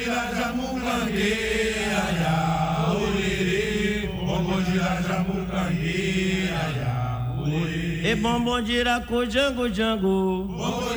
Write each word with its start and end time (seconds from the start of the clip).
gira 0.00 0.32
jamucangue, 0.34 1.34
aiá, 2.04 2.36
orerê, 2.96 4.08
bombom 4.24 4.60
gira 4.64 5.02
jamucangue, 5.02 6.48
aiá, 6.48 6.94
orerê. 7.38 8.10
E 8.10 8.14
bombom 8.14 8.64
gira 8.64 9.00
cu 9.02 9.26
jango 9.30 9.68
jango. 9.68 10.44
Bombom 10.44 10.96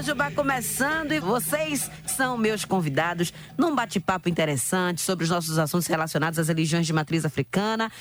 Mojubá 0.00 0.30
começando 0.30 1.12
e 1.12 1.20
vocês 1.20 1.90
são 2.06 2.38
meus 2.38 2.64
convidados 2.64 3.34
num 3.58 3.74
bate-papo 3.74 4.30
interessante 4.30 5.02
sobre 5.02 5.24
os 5.24 5.30
nossos 5.30 5.58
assuntos 5.58 5.86
relacionados 5.86 6.38
às 6.38 6.48
religiões 6.48 6.86
de 6.86 6.92
matriz 6.94 7.26
africana. 7.26 7.92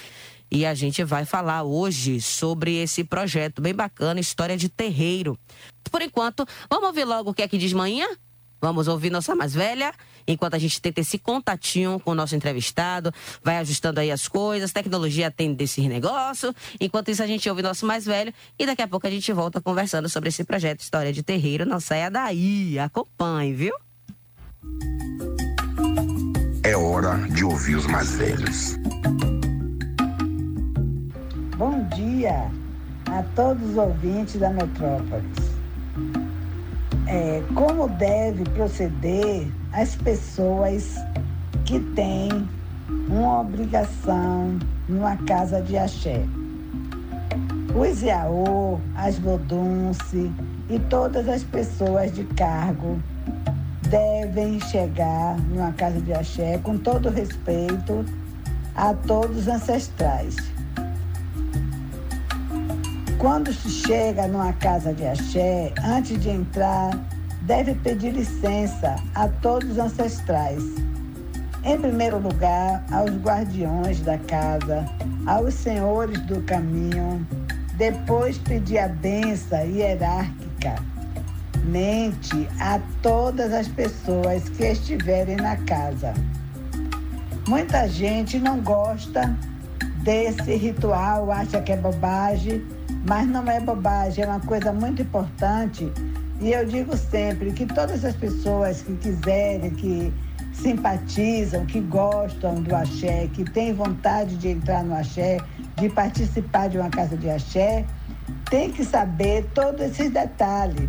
E 0.49 0.65
a 0.65 0.73
gente 0.73 1.03
vai 1.03 1.25
falar 1.25 1.63
hoje 1.63 2.21
sobre 2.21 2.81
esse 2.81 3.03
projeto 3.03 3.61
bem 3.61 3.75
bacana, 3.75 4.21
História 4.21 4.55
de 4.55 4.69
Terreiro. 4.69 5.37
Por 5.91 6.01
enquanto, 6.01 6.47
vamos 6.69 6.87
ouvir 6.87 7.03
logo 7.03 7.31
o 7.31 7.33
que 7.33 7.41
é 7.41 7.49
que 7.49 7.57
diz 7.57 7.73
manhã? 7.73 8.07
Vamos 8.61 8.87
ouvir 8.87 9.09
nossa 9.09 9.35
mais 9.35 9.53
velha, 9.53 9.93
enquanto 10.27 10.55
a 10.55 10.59
gente 10.59 10.81
tenta 10.81 10.99
esse 11.01 11.17
contatinho 11.17 11.99
com 11.99 12.11
o 12.11 12.15
nosso 12.15 12.35
entrevistado, 12.35 13.13
vai 13.43 13.57
ajustando 13.57 13.99
aí 13.99 14.11
as 14.11 14.27
coisas, 14.27 14.71
tecnologia 14.71 15.27
atende 15.27 15.55
desse 15.55 15.87
negócio. 15.87 16.53
Enquanto 16.79 17.09
isso, 17.09 17.23
a 17.23 17.27
gente 17.27 17.49
ouve 17.49 17.61
nosso 17.61 17.85
mais 17.85 18.05
velho 18.05 18.33
e 18.57 18.65
daqui 18.65 18.81
a 18.81 18.87
pouco 18.87 19.07
a 19.07 19.09
gente 19.09 19.31
volta 19.31 19.61
conversando 19.61 20.09
sobre 20.09 20.29
esse 20.29 20.43
projeto 20.43 20.81
História 20.81 21.13
de 21.13 21.23
Terreiro. 21.23 21.65
Não 21.65 21.79
saia 21.79 22.09
daí, 22.11 22.77
acompanhe, 22.77 23.53
viu? 23.53 23.73
É 26.63 26.75
hora 26.75 27.15
de 27.29 27.43
ouvir 27.43 27.75
os 27.75 27.87
mais 27.87 28.15
velhos. 28.15 28.75
Bom 31.57 31.87
dia 31.95 32.51
a 33.07 33.23
todos 33.35 33.69
os 33.69 33.77
ouvintes 33.77 34.39
da 34.39 34.49
Metrópolis. 34.49 35.58
É, 37.11 37.41
como 37.55 37.87
deve 37.87 38.43
proceder 38.51 39.47
as 39.73 39.95
pessoas 39.95 40.93
que 41.65 41.79
têm 41.95 42.47
uma 43.07 43.41
obrigação 43.41 44.59
numa 44.87 45.17
casa 45.17 45.59
de 45.59 45.75
axé? 45.75 46.23
Os 47.73 48.03
Iaô, 48.03 48.79
as 48.95 49.17
Vodunce 49.17 50.31
e 50.69 50.77
todas 50.87 51.27
as 51.27 51.43
pessoas 51.43 52.13
de 52.13 52.25
cargo 52.25 52.99
devem 53.89 54.59
chegar 54.59 55.35
numa 55.49 55.71
casa 55.71 55.99
de 55.99 56.13
axé 56.13 56.59
com 56.59 56.77
todo 56.77 57.09
respeito 57.09 58.05
a 58.75 58.93
todos 58.93 59.35
os 59.35 59.47
ancestrais. 59.47 60.35
Quando 63.19 63.51
se 63.51 63.69
chega 63.69 64.29
numa 64.29 64.53
casa 64.53 64.93
de 64.93 65.05
axé, 65.05 65.73
antes 65.83 66.17
de 66.21 66.29
entrar, 66.29 66.97
deve 67.41 67.75
pedir 67.75 68.13
licença 68.13 68.95
a 69.13 69.27
todos 69.27 69.71
os 69.71 69.77
ancestrais. 69.77 70.63
Em 71.65 71.77
primeiro 71.77 72.17
lugar, 72.17 72.81
aos 72.89 73.11
guardiões 73.17 73.99
da 73.99 74.17
casa, 74.19 74.85
aos 75.27 75.53
senhores 75.53 76.17
do 76.21 76.41
caminho, 76.43 77.27
depois 77.75 78.37
pedir 78.37 78.77
a 78.77 78.87
benção 78.87 79.65
hierárquica 79.65 80.75
mente 81.65 82.47
a 82.61 82.79
todas 83.01 83.53
as 83.53 83.67
pessoas 83.67 84.47
que 84.47 84.63
estiverem 84.63 85.35
na 85.35 85.57
casa. 85.57 86.13
Muita 87.49 87.85
gente 87.85 88.39
não 88.39 88.61
gosta 88.61 89.35
desse 90.03 90.55
ritual, 90.55 91.29
acha 91.31 91.61
que 91.61 91.73
é 91.73 91.77
bobagem, 91.77 92.65
mas 93.09 93.27
não 93.27 93.43
é 93.49 93.59
bobagem, 93.59 94.23
é 94.23 94.27
uma 94.27 94.39
coisa 94.39 94.71
muito 94.71 95.01
importante. 95.01 95.91
E 96.39 96.51
eu 96.51 96.63
digo 96.63 96.95
sempre 96.95 97.51
que 97.51 97.65
todas 97.65 98.05
as 98.05 98.15
pessoas 98.15 98.83
que 98.83 98.95
quiserem, 98.97 99.71
que 99.71 100.13
simpatizam, 100.53 101.65
que 101.65 101.79
gostam 101.79 102.61
do 102.61 102.75
axé, 102.75 103.27
que 103.33 103.43
têm 103.43 103.73
vontade 103.73 104.37
de 104.37 104.49
entrar 104.49 104.83
no 104.83 104.95
axé, 104.95 105.39
de 105.75 105.89
participar 105.89 106.69
de 106.69 106.77
uma 106.77 106.91
casa 106.91 107.17
de 107.17 107.27
axé, 107.31 107.83
tem 108.47 108.71
que 108.71 108.85
saber 108.85 109.49
todos 109.55 109.81
esses 109.81 110.11
detalhes, 110.11 110.87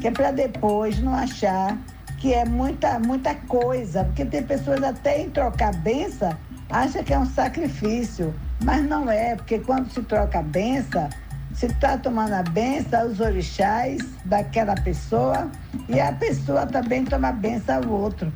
que 0.00 0.08
é 0.08 0.10
para 0.10 0.32
depois 0.32 0.98
não 0.98 1.14
achar 1.14 1.78
que 2.18 2.34
é 2.34 2.44
muita, 2.44 2.98
muita 2.98 3.32
coisa, 3.46 4.02
porque 4.06 4.24
tem 4.24 4.42
pessoas 4.42 4.82
até 4.82 5.22
em 5.22 5.30
trocar 5.30 5.72
benção, 5.76 6.36
acha 6.68 7.00
que 7.04 7.14
é 7.14 7.18
um 7.18 7.26
sacrifício, 7.26 8.34
mas 8.60 8.84
não 8.84 9.08
é, 9.08 9.36
porque 9.36 9.60
quando 9.60 9.88
se 9.90 10.02
troca 10.02 10.42
benção, 10.42 11.08
se 11.54 11.66
está 11.66 11.98
tomando 11.98 12.32
a 12.32 12.42
benção 12.42 13.02
aos 13.02 13.20
orixás 13.20 14.00
daquela 14.24 14.74
pessoa 14.74 15.50
e 15.88 16.00
a 16.00 16.12
pessoa 16.12 16.66
também 16.66 17.04
toma 17.04 17.28
a 17.28 17.32
benção 17.32 17.82
ao 17.82 17.90
outro. 17.90 18.32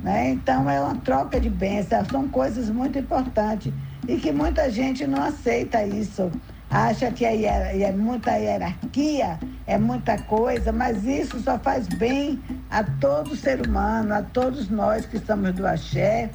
Né? 0.00 0.30
Então 0.30 0.68
é 0.68 0.80
uma 0.80 0.96
troca 0.96 1.40
de 1.40 1.50
bênçãos, 1.50 2.06
são 2.08 2.28
coisas 2.28 2.70
muito 2.70 2.98
importantes 2.98 3.72
e 4.06 4.16
que 4.16 4.32
muita 4.32 4.70
gente 4.70 5.06
não 5.06 5.22
aceita 5.22 5.84
isso. 5.84 6.30
Acha 6.70 7.10
que 7.10 7.24
é, 7.24 7.82
é 7.82 7.92
muita 7.92 8.36
hierarquia, 8.36 9.38
é 9.66 9.78
muita 9.78 10.18
coisa, 10.18 10.70
mas 10.70 11.02
isso 11.04 11.40
só 11.40 11.58
faz 11.58 11.88
bem 11.88 12.38
a 12.70 12.84
todo 12.84 13.34
ser 13.34 13.66
humano, 13.66 14.12
a 14.12 14.22
todos 14.22 14.68
nós 14.68 15.06
que 15.06 15.18
somos 15.18 15.54
do 15.54 15.66
axé. 15.66 16.30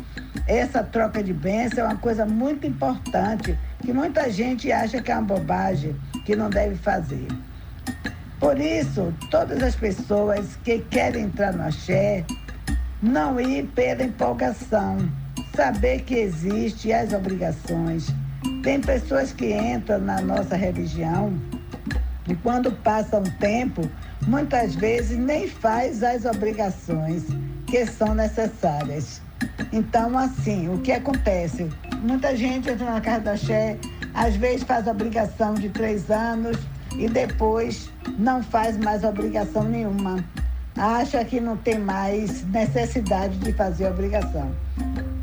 Essa 0.47 0.83
troca 0.83 1.23
de 1.23 1.33
bênção 1.33 1.83
é 1.83 1.87
uma 1.87 1.97
coisa 1.97 2.25
muito 2.25 2.65
importante, 2.65 3.57
que 3.83 3.91
muita 3.91 4.29
gente 4.31 4.71
acha 4.71 5.01
que 5.01 5.11
é 5.11 5.15
uma 5.15 5.23
bobagem, 5.23 5.95
que 6.25 6.35
não 6.35 6.49
deve 6.49 6.75
fazer. 6.75 7.27
Por 8.39 8.59
isso, 8.59 9.13
todas 9.29 9.61
as 9.61 9.75
pessoas 9.75 10.57
que 10.63 10.79
querem 10.79 11.25
entrar 11.25 11.53
no 11.53 11.63
axé, 11.63 12.25
não 13.01 13.39
ir 13.39 13.65
pela 13.75 14.03
empolgação, 14.03 14.97
saber 15.55 16.01
que 16.03 16.15
existem 16.15 16.93
as 16.93 17.11
obrigações. 17.11 18.07
Tem 18.63 18.79
pessoas 18.79 19.33
que 19.33 19.53
entram 19.53 19.99
na 19.99 20.21
nossa 20.21 20.55
religião 20.55 21.33
e 22.27 22.35
quando 22.35 22.71
passa 22.71 23.19
um 23.19 23.23
tempo, 23.23 23.89
muitas 24.25 24.75
vezes 24.75 25.17
nem 25.17 25.47
faz 25.47 26.01
as 26.03 26.23
obrigações 26.23 27.25
que 27.67 27.85
são 27.85 28.15
necessárias. 28.15 29.21
Então, 29.73 30.17
assim, 30.17 30.73
o 30.73 30.79
que 30.79 30.93
acontece? 30.93 31.69
Muita 32.03 32.35
gente 32.35 32.69
entra 32.69 32.85
na 32.85 32.99
casa 32.99 33.21
da 33.21 33.37
Xé, 33.37 33.77
às 34.13 34.35
vezes 34.35 34.63
faz 34.63 34.87
obrigação 34.87 35.53
de 35.53 35.69
três 35.69 36.11
anos 36.11 36.57
e 36.97 37.07
depois 37.07 37.89
não 38.19 38.43
faz 38.43 38.77
mais 38.77 39.05
obrigação 39.05 39.63
nenhuma. 39.63 40.21
Acha 40.77 41.23
que 41.23 41.39
não 41.39 41.55
tem 41.55 41.79
mais 41.79 42.45
necessidade 42.47 43.37
de 43.37 43.53
fazer 43.53 43.87
obrigação. 43.87 44.51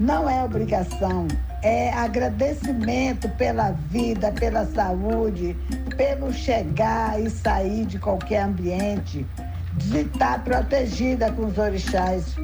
Não 0.00 0.28
é 0.28 0.42
obrigação, 0.42 1.28
é 1.62 1.92
agradecimento 1.92 3.28
pela 3.36 3.72
vida, 3.90 4.32
pela 4.32 4.64
saúde, 4.64 5.54
pelo 5.98 6.32
chegar 6.32 7.20
e 7.20 7.28
sair 7.28 7.84
de 7.84 7.98
qualquer 7.98 8.44
ambiente, 8.44 9.26
de 9.74 9.98
estar 9.98 10.42
protegida 10.42 11.30
com 11.30 11.44
os 11.44 11.58
orixás. 11.58 12.36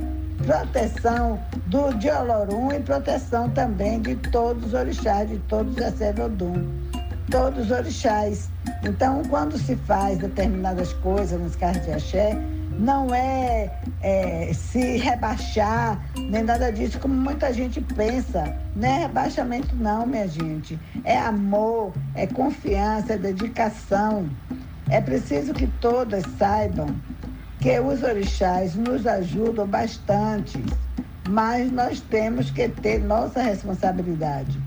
Proteção 0.46 1.40
do 1.66 1.92
de 1.94 2.08
Olorum 2.08 2.70
e 2.70 2.78
proteção 2.78 3.50
também 3.50 4.00
de 4.00 4.14
todos 4.14 4.66
os 4.66 4.74
orixás, 4.74 5.28
de 5.28 5.38
todos 5.48 5.76
os 5.76 5.82
Acerodum, 5.82 6.70
todos 7.28 7.64
os 7.64 7.70
orixás. 7.72 8.48
Então, 8.84 9.22
quando 9.28 9.58
se 9.58 9.74
faz 9.74 10.18
determinadas 10.18 10.92
coisas 10.92 11.40
nos 11.40 11.56
carros 11.56 11.84
de 11.84 11.90
axé, 11.90 12.38
não 12.78 13.12
é, 13.12 13.72
é, 14.02 14.52
se 14.52 14.98
rebaixar, 14.98 16.00
nem 16.14 16.44
nada 16.44 16.70
disso, 16.70 17.00
como 17.00 17.14
muita 17.14 17.52
gente 17.52 17.80
pensa. 17.80 18.56
Não 18.76 18.88
é 18.88 18.98
rebaixamento, 19.00 19.74
não, 19.74 20.06
minha 20.06 20.28
gente. 20.28 20.78
É 21.02 21.18
amor, 21.18 21.92
é 22.14 22.24
confiança, 22.24 23.14
é 23.14 23.18
dedicação. 23.18 24.28
É 24.88 25.00
preciso 25.00 25.52
que 25.52 25.66
todas 25.80 26.22
saibam 26.38 26.94
que 27.60 27.78
os 27.80 28.02
orixás 28.02 28.74
nos 28.74 29.06
ajudam 29.06 29.66
bastante, 29.66 30.62
mas 31.28 31.70
nós 31.72 32.00
temos 32.00 32.50
que 32.50 32.68
ter 32.68 33.00
nossa 33.00 33.42
responsabilidade. 33.42 34.60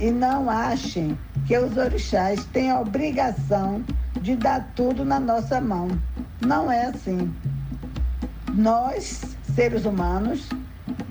E 0.00 0.10
não 0.10 0.48
achem 0.48 1.16
que 1.46 1.56
os 1.56 1.76
orixás 1.76 2.44
têm 2.46 2.70
a 2.70 2.80
obrigação 2.80 3.84
de 4.20 4.36
dar 4.36 4.70
tudo 4.74 5.04
na 5.04 5.20
nossa 5.20 5.60
mão. 5.60 5.88
Não 6.40 6.70
é 6.70 6.86
assim. 6.86 7.32
Nós, 8.54 9.20
seres 9.54 9.84
humanos, 9.84 10.48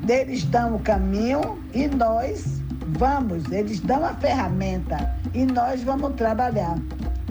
eles 0.08 0.44
dão 0.46 0.75
o 0.75 0.80
caminho 0.80 1.62
e 1.74 1.88
nós 1.88 2.60
vamos, 2.98 3.50
eles 3.52 3.80
dão 3.80 4.04
a 4.04 4.14
ferramenta 4.16 5.16
e 5.34 5.46
nós 5.46 5.84
vamos 5.84 6.16
trabalhar. 6.16 6.78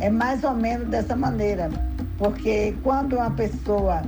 É 0.01 0.09
mais 0.09 0.45
ou 0.45 0.55
menos 0.55 0.89
dessa 0.89 1.17
maneira, 1.17 1.69
porque 2.19 2.75
quando 2.83 3.15
uma 3.15 3.31
pessoa 3.31 4.03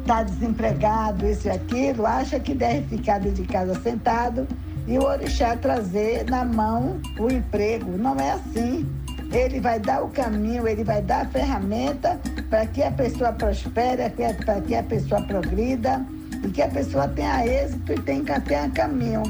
está 0.00 0.22
desempregado, 0.22 1.26
isso 1.26 1.48
e 1.48 1.50
aquilo, 1.50 2.06
acha 2.06 2.38
que 2.38 2.54
deve 2.54 2.82
ficar 2.96 3.18
dentro 3.18 3.42
de 3.42 3.48
casa 3.48 3.74
sentado 3.80 4.46
e 4.86 4.98
o 4.98 5.02
orixá 5.02 5.56
trazer 5.56 6.24
na 6.30 6.44
mão 6.44 7.00
o 7.18 7.28
emprego. 7.28 7.96
Não 7.98 8.14
é 8.20 8.32
assim. 8.32 8.86
Ele 9.32 9.58
vai 9.58 9.80
dar 9.80 10.04
o 10.04 10.08
caminho, 10.08 10.68
ele 10.68 10.84
vai 10.84 11.02
dar 11.02 11.22
a 11.22 11.28
ferramenta 11.28 12.20
para 12.48 12.64
que 12.66 12.82
a 12.82 12.92
pessoa 12.92 13.32
prospere, 13.32 14.08
para 14.44 14.60
que 14.60 14.74
a 14.74 14.82
pessoa 14.84 15.20
progrida 15.22 16.06
e 16.44 16.48
que 16.48 16.62
a 16.62 16.68
pessoa 16.68 17.08
tenha 17.08 17.44
êxito 17.44 17.92
e 17.92 18.00
tenha, 18.02 18.40
tenha 18.40 18.70
caminho. 18.70 19.22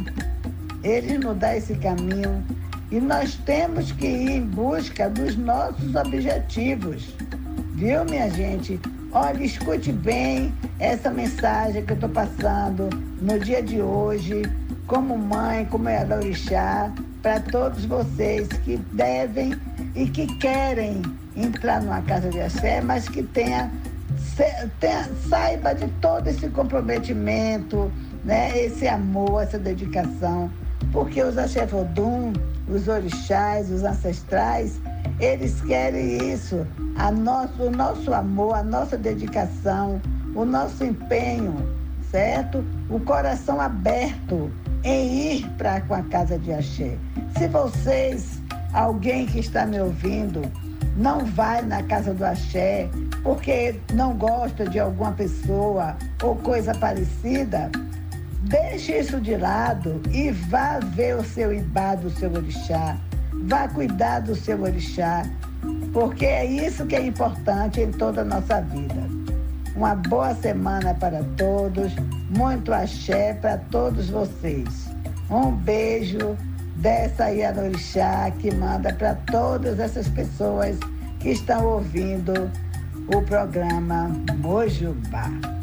Ele 0.82 1.16
nos 1.16 1.38
dá 1.38 1.56
esse 1.56 1.74
caminho 1.76 2.44
e 2.90 3.00
nós 3.00 3.34
temos 3.46 3.90
que 3.92 4.06
ir 4.06 4.30
em 4.32 4.42
busca 4.42 5.08
dos 5.08 5.36
nossos 5.36 5.94
objetivos. 5.94 7.14
Viu, 7.76 8.06
minha 8.06 8.30
gente? 8.30 8.80
Olha, 9.12 9.44
escute 9.44 9.92
bem 9.92 10.50
essa 10.78 11.10
mensagem 11.10 11.84
que 11.84 11.92
eu 11.92 11.96
estou 11.96 12.08
passando 12.08 12.88
no 13.20 13.38
dia 13.38 13.62
de 13.62 13.82
hoje, 13.82 14.44
como 14.86 15.18
mãe, 15.18 15.66
como 15.66 15.86
é 15.86 16.02
orixá, 16.06 16.90
para 17.20 17.38
todos 17.38 17.84
vocês 17.84 18.48
que 18.64 18.78
devem 18.94 19.54
e 19.94 20.06
que 20.06 20.26
querem 20.38 21.02
entrar 21.36 21.82
numa 21.82 22.00
casa 22.00 22.30
de 22.30 22.40
axé, 22.40 22.80
mas 22.80 23.10
que 23.10 23.22
tenha, 23.22 23.70
tenha 24.80 25.06
saiba 25.28 25.74
de 25.74 25.86
todo 26.00 26.28
esse 26.28 26.48
comprometimento, 26.48 27.92
né, 28.24 28.58
esse 28.58 28.88
amor, 28.88 29.42
essa 29.42 29.58
dedicação, 29.58 30.50
porque 30.92 31.22
os 31.22 31.36
axé 31.36 31.66
vodum, 31.66 32.32
os 32.68 32.88
orixás, 32.88 33.70
os 33.70 33.84
ancestrais, 33.84 34.80
eles 35.18 35.60
querem 35.62 36.32
isso, 36.32 36.66
a 36.96 37.10
nosso, 37.10 37.62
o 37.62 37.70
nosso 37.70 38.12
amor, 38.12 38.54
a 38.54 38.62
nossa 38.62 38.96
dedicação, 38.96 40.00
o 40.34 40.44
nosso 40.44 40.84
empenho, 40.84 41.54
certo? 42.10 42.64
O 42.90 43.00
coração 43.00 43.60
aberto 43.60 44.50
em 44.84 45.32
ir 45.32 45.50
para 45.56 45.80
com 45.82 45.94
a 45.94 46.02
casa 46.02 46.38
de 46.38 46.52
Axé. 46.52 46.96
Se 47.38 47.48
vocês, 47.48 48.40
alguém 48.72 49.26
que 49.26 49.40
está 49.40 49.64
me 49.64 49.80
ouvindo, 49.80 50.42
não 50.96 51.24
vai 51.24 51.62
na 51.62 51.82
casa 51.82 52.12
do 52.12 52.24
Axé 52.24 52.88
porque 53.22 53.80
não 53.92 54.14
gosta 54.14 54.64
de 54.68 54.78
alguma 54.78 55.12
pessoa 55.12 55.96
ou 56.22 56.36
coisa 56.36 56.74
parecida, 56.74 57.70
deixe 58.42 58.98
isso 58.98 59.20
de 59.20 59.36
lado 59.36 60.00
e 60.12 60.30
vá 60.30 60.78
ver 60.78 61.16
o 61.16 61.24
seu 61.24 61.52
ibá 61.52 61.94
do 61.94 62.08
seu 62.10 62.32
orixá 62.32 62.96
Vá 63.46 63.68
cuidar 63.68 64.20
do 64.20 64.34
seu 64.34 64.60
orixá, 64.60 65.22
porque 65.92 66.26
é 66.26 66.44
isso 66.44 66.84
que 66.84 66.96
é 66.96 67.06
importante 67.06 67.80
em 67.80 67.92
toda 67.92 68.22
a 68.22 68.24
nossa 68.24 68.60
vida. 68.60 69.06
Uma 69.76 69.94
boa 69.94 70.34
semana 70.34 70.94
para 70.94 71.22
todos, 71.36 71.92
muito 72.30 72.72
axé 72.72 73.34
para 73.34 73.58
todos 73.70 74.10
vocês. 74.10 74.90
Um 75.30 75.52
beijo 75.52 76.36
dessa 76.76 77.26
aí 77.26 77.44
a 77.44 77.52
que 78.40 78.52
manda 78.52 78.92
para 78.92 79.14
todas 79.14 79.78
essas 79.78 80.08
pessoas 80.08 80.76
que 81.20 81.30
estão 81.30 81.64
ouvindo 81.64 82.50
o 83.14 83.22
programa 83.22 84.10
Mojubá. 84.38 85.55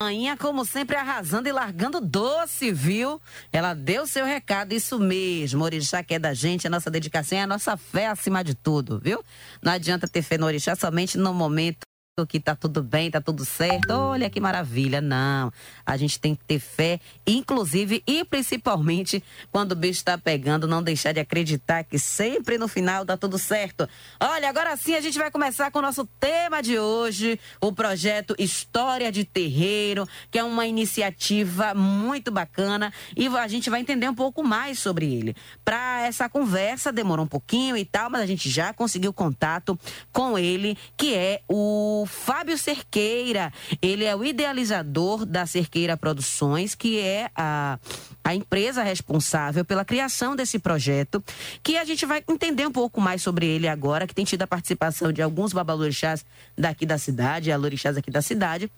Rainha, 0.00 0.36
como 0.36 0.64
sempre, 0.64 0.96
arrasando 0.96 1.48
e 1.48 1.52
largando 1.52 2.00
doce, 2.00 2.72
viu? 2.72 3.20
Ela 3.52 3.74
deu 3.74 4.06
seu 4.06 4.26
recado, 4.26 4.72
isso 4.72 4.98
mesmo. 4.98 5.64
Orixá 5.64 6.02
que 6.02 6.14
é 6.14 6.18
da 6.18 6.34
gente, 6.34 6.66
a 6.66 6.70
nossa 6.70 6.90
dedicação 6.90 7.38
é 7.38 7.42
a 7.42 7.46
nossa 7.46 7.76
fé 7.76 8.08
acima 8.08 8.42
de 8.42 8.54
tudo, 8.54 9.00
viu? 9.00 9.22
Não 9.62 9.72
adianta 9.72 10.08
ter 10.08 10.22
fé 10.22 10.36
no 10.36 10.46
Orixá 10.46 10.74
somente 10.74 11.16
no 11.16 11.32
momento 11.32 11.86
que 12.22 12.38
tá 12.38 12.54
tudo 12.54 12.80
bem, 12.80 13.10
tá 13.10 13.20
tudo 13.20 13.44
certo. 13.44 13.90
Olha 13.90 14.30
que 14.30 14.40
maravilha. 14.40 15.00
Não. 15.00 15.52
A 15.84 15.96
gente 15.96 16.20
tem 16.20 16.36
que 16.36 16.44
ter 16.44 16.60
fé, 16.60 17.00
inclusive 17.26 18.04
e 18.06 18.24
principalmente 18.24 19.20
quando 19.50 19.72
o 19.72 19.74
bicho 19.74 20.04
tá 20.04 20.16
pegando, 20.16 20.68
não 20.68 20.80
deixar 20.80 21.10
de 21.10 21.18
acreditar 21.18 21.82
que 21.82 21.98
sempre 21.98 22.56
no 22.56 22.68
final 22.68 23.04
dá 23.04 23.16
tudo 23.16 23.36
certo. 23.36 23.88
Olha, 24.20 24.48
agora 24.48 24.76
sim 24.76 24.94
a 24.94 25.00
gente 25.00 25.18
vai 25.18 25.28
começar 25.28 25.72
com 25.72 25.80
o 25.80 25.82
nosso 25.82 26.06
tema 26.20 26.62
de 26.62 26.78
hoje, 26.78 27.40
o 27.60 27.72
projeto 27.72 28.36
História 28.38 29.10
de 29.10 29.24
Terreiro, 29.24 30.06
que 30.30 30.38
é 30.38 30.44
uma 30.44 30.66
iniciativa 30.66 31.74
muito 31.74 32.30
bacana 32.30 32.92
e 33.16 33.26
a 33.26 33.48
gente 33.48 33.68
vai 33.68 33.80
entender 33.80 34.08
um 34.08 34.14
pouco 34.14 34.44
mais 34.44 34.78
sobre 34.78 35.12
ele. 35.12 35.34
Para 35.64 36.02
essa 36.02 36.28
conversa 36.28 36.92
demorou 36.92 37.24
um 37.24 37.28
pouquinho 37.28 37.76
e 37.76 37.84
tal, 37.84 38.08
mas 38.08 38.20
a 38.20 38.26
gente 38.26 38.48
já 38.48 38.72
conseguiu 38.72 39.12
contato 39.12 39.76
com 40.12 40.38
ele, 40.38 40.78
que 40.96 41.12
é 41.12 41.42
o 41.48 42.03
Fábio 42.06 42.56
Cerqueira. 42.58 43.52
Ele 43.80 44.04
é 44.04 44.14
o 44.14 44.24
idealizador 44.24 45.24
da 45.24 45.46
Cerqueira 45.46 45.96
Produções, 45.96 46.74
que 46.74 47.00
é 47.00 47.30
a, 47.34 47.78
a 48.22 48.34
empresa 48.34 48.82
responsável 48.82 49.64
pela 49.64 49.84
criação 49.84 50.34
desse 50.34 50.58
projeto, 50.58 51.22
que 51.62 51.76
a 51.76 51.84
gente 51.84 52.06
vai 52.06 52.22
entender 52.28 52.66
um 52.66 52.72
pouco 52.72 53.00
mais 53.00 53.22
sobre 53.22 53.46
ele 53.46 53.68
agora, 53.68 54.06
que 54.06 54.14
tem 54.14 54.24
tido 54.24 54.42
a 54.42 54.46
participação 54.46 55.12
de 55.12 55.22
alguns 55.22 55.52
babalorixás 55.52 56.24
daqui 56.56 56.86
da 56.86 56.98
cidade, 56.98 57.52
alorixás 57.52 57.96
aqui 57.96 58.10
da 58.10 58.22
cidade. 58.22 58.70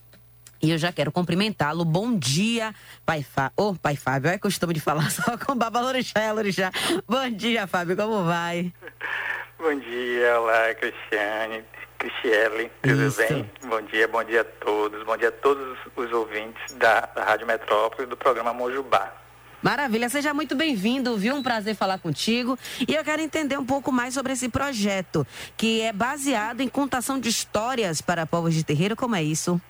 E 0.62 0.70
eu 0.70 0.78
já 0.78 0.92
quero 0.92 1.12
cumprimentá-lo. 1.12 1.84
Bom 1.84 2.16
dia, 2.16 2.74
Pai 3.04 3.22
Fábio. 3.22 3.52
Ô, 3.56 3.74
Pai 3.74 3.94
Fábio, 3.94 4.30
é 4.30 4.38
costume 4.38 4.74
de 4.74 4.80
falar 4.80 5.10
só 5.12 5.36
com 5.36 5.54
Babalorixá 5.54 6.20
e 6.20 6.28
Alorixá. 6.28 6.70
Bom 7.06 7.30
dia, 7.30 7.66
Fábio, 7.66 7.96
como 7.96 8.24
vai? 8.24 8.72
Bom 9.58 9.78
dia, 9.78 10.40
olá, 10.40 10.74
Cristiane. 10.74 11.64
Cristiele, 12.06 12.70
tudo 12.82 13.06
Isso. 13.06 13.18
bem? 13.18 13.50
Bom 13.64 13.82
dia, 13.82 14.06
bom 14.06 14.22
dia 14.22 14.42
a 14.42 14.44
todos. 14.44 15.02
Bom 15.02 15.16
dia 15.16 15.28
a 15.28 15.32
todos 15.32 15.76
os 15.96 16.12
ouvintes 16.12 16.72
da 16.74 17.08
Rádio 17.16 17.46
Metrópole 17.46 18.04
e 18.04 18.06
do 18.06 18.16
programa 18.16 18.52
Mojubá. 18.52 19.12
Maravilha, 19.60 20.08
seja 20.08 20.32
muito 20.32 20.54
bem-vindo, 20.54 21.16
viu? 21.16 21.34
Um 21.34 21.42
prazer 21.42 21.74
falar 21.74 21.98
contigo. 21.98 22.56
E 22.86 22.94
eu 22.94 23.02
quero 23.02 23.20
entender 23.20 23.58
um 23.58 23.66
pouco 23.66 23.90
mais 23.90 24.14
sobre 24.14 24.32
esse 24.32 24.48
projeto, 24.48 25.26
que 25.56 25.80
é 25.80 25.92
baseado 25.92 26.60
em 26.60 26.68
contação 26.68 27.18
de 27.18 27.28
histórias 27.28 28.00
para 28.00 28.24
povos 28.24 28.54
de 28.54 28.64
terreiro. 28.64 28.94
Como 28.94 29.16
é 29.16 29.22
isso? 29.22 29.60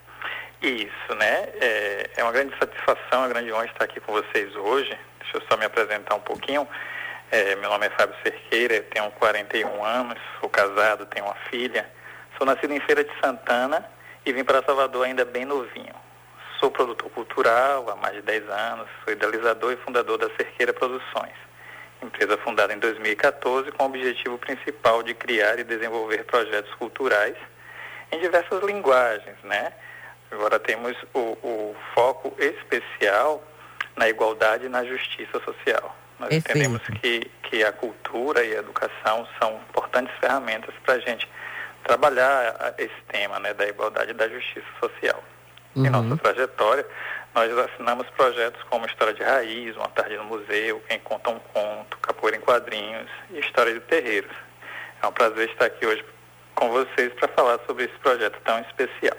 Isso, 0.60 1.14
né? 1.18 1.48
É, 1.58 2.10
é 2.16 2.22
uma 2.22 2.32
grande 2.32 2.54
satisfação, 2.58 3.20
uma 3.20 3.28
grande 3.28 3.50
honra 3.50 3.64
estar 3.64 3.84
aqui 3.84 3.98
com 4.00 4.12
vocês 4.12 4.54
hoje. 4.56 4.90
Deixa 5.20 5.38
eu 5.38 5.42
só 5.50 5.56
me 5.56 5.64
apresentar 5.64 6.14
um 6.14 6.20
pouquinho. 6.20 6.68
É, 7.30 7.56
meu 7.56 7.70
nome 7.70 7.86
é 7.86 7.90
Fábio 7.90 8.14
Cerqueira, 8.22 8.82
tenho 8.82 9.10
41 9.12 9.82
anos, 9.82 10.18
sou 10.38 10.50
casado, 10.50 11.06
tenho 11.06 11.24
uma 11.24 11.34
filha. 11.50 11.95
Sou 12.36 12.46
nascido 12.46 12.72
em 12.72 12.80
Feira 12.80 13.02
de 13.02 13.10
Santana 13.18 13.88
e 14.24 14.32
vim 14.32 14.44
para 14.44 14.62
Salvador 14.62 15.06
ainda 15.06 15.24
bem 15.24 15.46
novinho. 15.46 15.94
Sou 16.60 16.70
produtor 16.70 17.10
cultural 17.10 17.88
há 17.88 17.96
mais 17.96 18.14
de 18.14 18.22
10 18.22 18.48
anos, 18.48 18.88
sou 19.02 19.12
idealizador 19.12 19.72
e 19.72 19.76
fundador 19.76 20.18
da 20.18 20.28
Cerqueira 20.36 20.72
Produções, 20.72 21.34
empresa 22.02 22.36
fundada 22.38 22.74
em 22.74 22.78
2014 22.78 23.72
com 23.72 23.84
o 23.84 23.86
objetivo 23.86 24.36
principal 24.36 25.02
de 25.02 25.14
criar 25.14 25.58
e 25.58 25.64
desenvolver 25.64 26.24
projetos 26.24 26.72
culturais 26.74 27.36
em 28.12 28.20
diversas 28.20 28.62
linguagens, 28.62 29.36
né? 29.42 29.72
Agora 30.30 30.58
temos 30.58 30.94
o, 31.14 31.38
o 31.42 31.76
foco 31.94 32.34
especial 32.38 33.42
na 33.96 34.08
igualdade 34.08 34.66
e 34.66 34.68
na 34.68 34.84
justiça 34.84 35.40
social. 35.40 35.96
Nós 36.18 36.28
Perfeito. 36.28 36.50
entendemos 36.50 36.82
que, 37.00 37.30
que 37.44 37.64
a 37.64 37.72
cultura 37.72 38.44
e 38.44 38.54
a 38.54 38.58
educação 38.58 39.26
são 39.40 39.60
importantes 39.70 40.14
ferramentas 40.18 40.74
para 40.84 40.94
a 40.94 40.98
gente 40.98 41.26
trabalhar 41.86 42.74
esse 42.78 43.02
tema 43.08 43.38
né, 43.38 43.54
da 43.54 43.66
igualdade 43.66 44.10
e 44.10 44.14
da 44.14 44.28
justiça 44.28 44.66
social. 44.80 45.22
Uhum. 45.74 45.86
Em 45.86 45.90
nossa 45.90 46.16
trajetória, 46.16 46.86
nós 47.34 47.56
assinamos 47.58 48.08
projetos 48.10 48.60
como 48.70 48.86
História 48.86 49.14
de 49.14 49.22
Raiz, 49.22 49.76
Uma 49.76 49.88
Tarde 49.88 50.16
no 50.16 50.24
Museu, 50.24 50.82
Quem 50.88 50.98
Conta 50.98 51.30
um 51.30 51.38
Conto, 51.38 51.96
Capoeira 51.98 52.36
em 52.36 52.40
Quadrinhos 52.40 53.08
e 53.30 53.38
História 53.38 53.72
de 53.74 53.80
Terreiros. 53.80 54.34
É 55.02 55.06
um 55.06 55.12
prazer 55.12 55.48
estar 55.50 55.66
aqui 55.66 55.86
hoje 55.86 56.04
com 56.54 56.70
vocês 56.70 57.12
para 57.14 57.28
falar 57.28 57.60
sobre 57.66 57.84
esse 57.84 57.94
projeto 57.98 58.38
tão 58.42 58.58
especial. 58.60 59.16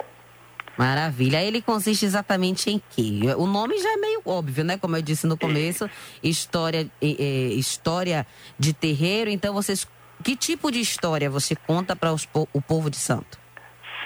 Maravilha. 0.76 1.42
Ele 1.42 1.62
consiste 1.62 2.06
exatamente 2.06 2.70
em 2.70 2.82
quê? 2.92 3.34
O 3.36 3.48
nome 3.48 3.80
já 3.80 3.94
é 3.94 3.98
meio 3.98 4.22
óbvio, 4.26 4.64
né? 4.64 4.78
Como 4.78 4.96
eu 4.96 5.02
disse 5.02 5.26
no 5.26 5.38
começo, 5.38 5.90
história, 6.22 6.90
é, 7.02 7.06
história 7.06 8.28
de 8.60 8.74
terreiro. 8.74 9.30
Então 9.30 9.54
vocês 9.54 9.88
que 10.24 10.36
tipo 10.36 10.72
de 10.72 10.80
história 10.80 11.30
você 11.30 11.56
conta 11.56 11.96
para 11.96 12.14
o 12.54 12.62
povo 12.62 12.90
de 12.90 12.98
Santo? 12.98 13.40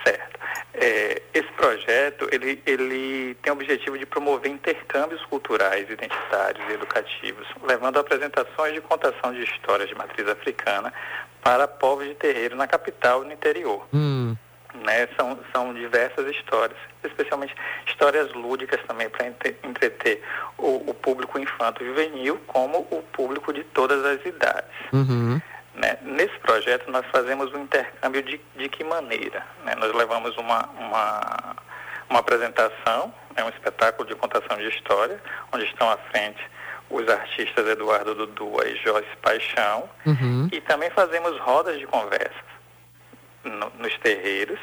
Certo. 0.06 0.40
É, 0.74 1.22
esse 1.34 1.52
projeto 1.54 2.28
ele, 2.32 2.62
ele 2.66 3.36
tem 3.42 3.52
o 3.52 3.56
objetivo 3.56 3.98
de 3.98 4.06
promover 4.06 4.52
intercâmbios 4.52 5.24
culturais, 5.26 5.90
identitários 5.90 6.64
e 6.70 6.74
educativos, 6.74 7.48
levando 7.68 7.98
apresentações 8.00 8.74
de 8.74 8.82
contação 8.82 9.34
de 9.34 9.44
histórias 9.44 9.90
de 9.90 9.96
matriz 9.96 10.28
africana 10.28 10.94
para 11.44 11.68
povos 11.68 12.08
de 12.08 12.16
terreiro 12.16 12.56
na 12.56 12.68
capital 12.68 13.24
e 13.24 13.28
no 13.28 13.34
interior. 13.34 13.88
Hum. 13.94 14.36
né? 14.86 15.08
São, 15.18 15.40
são 15.54 15.74
diversas 15.74 16.28
histórias, 16.36 16.78
especialmente 17.04 17.56
histórias 17.88 18.32
lúdicas 18.34 18.80
também 18.88 19.10
para 19.10 19.28
entreter 19.64 20.24
o, 20.58 20.90
o 20.90 20.94
público 20.94 21.40
infanto-juvenil 21.40 22.40
como 22.48 22.80
o 22.92 23.04
público 23.12 23.54
de 23.54 23.64
todas 23.66 24.04
as 24.06 24.26
idades. 24.26 24.72
Uhum. 24.94 25.42
Né? 25.74 25.98
Nesse 26.02 26.38
projeto 26.40 26.90
nós 26.92 27.06
fazemos 27.12 27.54
um 27.54 27.64
intercâmbio 27.64 28.22
de, 28.24 28.40
de 28.56 28.70
que 28.70 28.84
maneira? 28.84 29.46
Né? 29.64 29.74
Nós 29.76 29.94
levamos 29.94 30.36
uma, 30.38 30.66
uma, 30.78 31.56
uma 32.10 32.20
apresentação, 32.20 33.14
né? 33.36 33.44
um 33.44 33.50
espetáculo 33.50 34.08
de 34.08 34.16
contação 34.16 34.58
de 34.58 34.68
história, 34.68 35.20
onde 35.52 35.66
estão 35.66 35.90
à 35.90 35.98
frente 35.98 36.42
os 36.90 37.08
artistas 37.08 37.66
Eduardo 37.68 38.14
Dudu 38.14 38.52
e 38.66 38.76
Joyce 38.84 39.16
Paixão, 39.22 39.90
Uhum. 40.06 40.50
e 40.52 40.60
também 40.60 40.90
fazemos 40.90 41.40
rodas 41.40 41.80
de 41.80 41.88
conversas 41.88 42.36
no- 43.46 43.72
nos 43.80 43.98
terreiros 44.00 44.60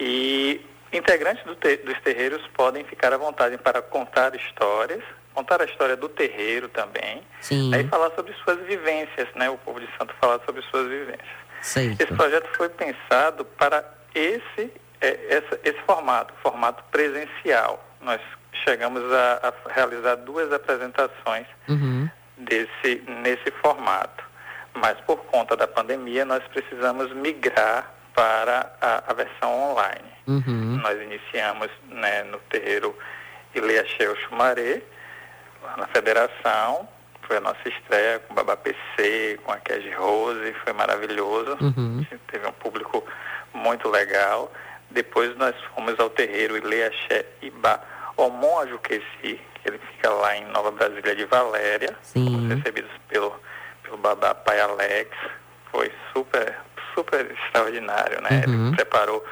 e 0.00 0.60
integrantes 0.92 1.44
do 1.44 1.54
te- 1.54 1.76
dos 1.78 1.98
terreiros 2.00 2.44
podem 2.48 2.82
ficar 2.84 3.12
à 3.12 3.16
vontade 3.16 3.56
para 3.58 3.80
contar 3.80 4.34
histórias, 4.34 5.02
contar 5.36 5.60
a 5.60 5.66
história 5.66 5.94
do 5.96 6.08
terreiro 6.08 6.66
também, 6.70 7.22
Sim. 7.42 7.72
aí 7.74 7.86
falar 7.88 8.10
sobre 8.16 8.32
suas 8.42 8.58
vivências, 8.66 9.28
né? 9.34 9.50
O 9.50 9.58
povo 9.58 9.78
de 9.78 9.88
Santo 9.98 10.14
falar 10.18 10.40
sobre 10.46 10.62
suas 10.62 10.88
vivências. 10.88 11.28
Certo. 11.60 12.00
Esse 12.00 12.14
projeto 12.14 12.48
foi 12.56 12.68
pensado 12.70 13.44
para 13.44 13.84
esse, 14.14 14.72
é, 15.00 15.36
essa- 15.36 15.60
esse 15.62 15.78
formato, 15.86 16.32
formato 16.42 16.82
presencial. 16.90 17.84
Nós 18.00 18.20
chegamos 18.64 19.02
a, 19.12 19.52
a 19.66 19.72
realizar 19.72 20.14
duas 20.16 20.50
apresentações 20.52 21.46
Uhum. 21.68 22.08
desse, 22.38 23.02
nesse 23.22 23.50
formato. 23.62 24.24
Mas 24.74 24.98
por 25.06 25.18
conta 25.26 25.54
da 25.56 25.66
pandemia, 25.66 26.24
nós 26.24 26.42
precisamos 26.48 27.12
migrar 27.12 27.92
para 28.14 28.72
a, 28.80 29.04
a 29.10 29.12
versão 29.14 29.52
online. 29.72 30.10
Uhum. 30.26 30.78
Nós 30.82 31.00
iniciamos 31.00 31.68
né, 31.88 32.22
no 32.24 32.38
terreiro 32.50 32.96
Chumaré, 33.54 34.74
lá 34.74 34.82
na 35.76 35.86
Federação. 35.88 36.88
Foi 37.22 37.38
a 37.38 37.40
nossa 37.40 37.68
estreia 37.68 38.20
com 38.20 38.32
o 38.32 38.36
Babá 38.36 38.56
PC, 38.56 39.40
com 39.44 39.52
a 39.52 39.56
Kege 39.56 39.90
Rose, 39.92 40.54
foi 40.62 40.72
maravilhoso. 40.72 41.56
Uhum. 41.60 42.06
Teve 42.30 42.46
um 42.46 42.52
público 42.52 43.04
muito 43.52 43.88
legal. 43.88 44.52
Depois 44.90 45.36
nós 45.36 45.54
fomos 45.74 45.98
ao 45.98 46.08
terreiro 46.10 46.56
Ileaxé 46.56 47.26
Ibá 47.42 47.80
Omon 48.16 48.60
Ajuqueci, 48.60 49.02
que 49.22 49.40
ele 49.64 49.78
fica 49.92 50.08
lá 50.10 50.36
em 50.36 50.44
Nova 50.46 50.70
Brasília 50.70 51.16
de 51.16 51.24
Valéria. 51.24 51.96
Sim. 52.00 52.24
Fomos 52.26 52.56
recebidos 52.56 52.90
pelo, 53.08 53.34
pelo 53.82 53.96
Babá 53.96 54.34
Pai 54.34 54.60
Alex. 54.60 55.10
Foi 55.72 55.92
super, 56.12 56.56
super 56.94 57.30
extraordinário, 57.30 58.20
né? 58.22 58.44
Uhum. 58.46 58.68
Ele 58.68 58.76
preparou 58.76 59.24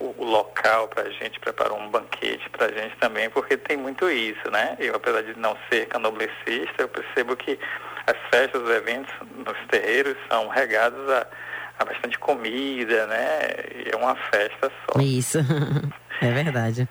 o, 0.00 0.14
o 0.18 0.24
local 0.24 0.88
para 0.88 1.04
a 1.04 1.10
gente, 1.10 1.38
preparou 1.38 1.78
um 1.78 1.90
banquete 1.90 2.48
para 2.50 2.66
a 2.66 2.72
gente 2.72 2.96
também, 2.96 3.28
porque 3.30 3.56
tem 3.56 3.76
muito 3.76 4.10
isso, 4.10 4.50
né? 4.50 4.76
Eu, 4.78 4.96
apesar 4.96 5.22
de 5.22 5.38
não 5.38 5.56
ser 5.70 5.86
candomblessista, 5.86 6.74
eu 6.78 6.88
percebo 6.88 7.36
que 7.36 7.58
as 8.06 8.16
festas, 8.30 8.62
os 8.62 8.70
eventos 8.70 9.12
nos 9.46 9.56
terreiros 9.70 10.16
são 10.28 10.48
regados 10.48 11.08
a, 11.10 11.26
a 11.78 11.84
bastante 11.84 12.18
comida, 12.18 13.06
né? 13.06 13.40
E 13.86 13.90
é 13.92 13.96
uma 13.96 14.16
festa 14.16 14.70
só. 14.86 15.00
Isso. 15.00 15.38
É 16.22 16.30
verdade. 16.32 16.86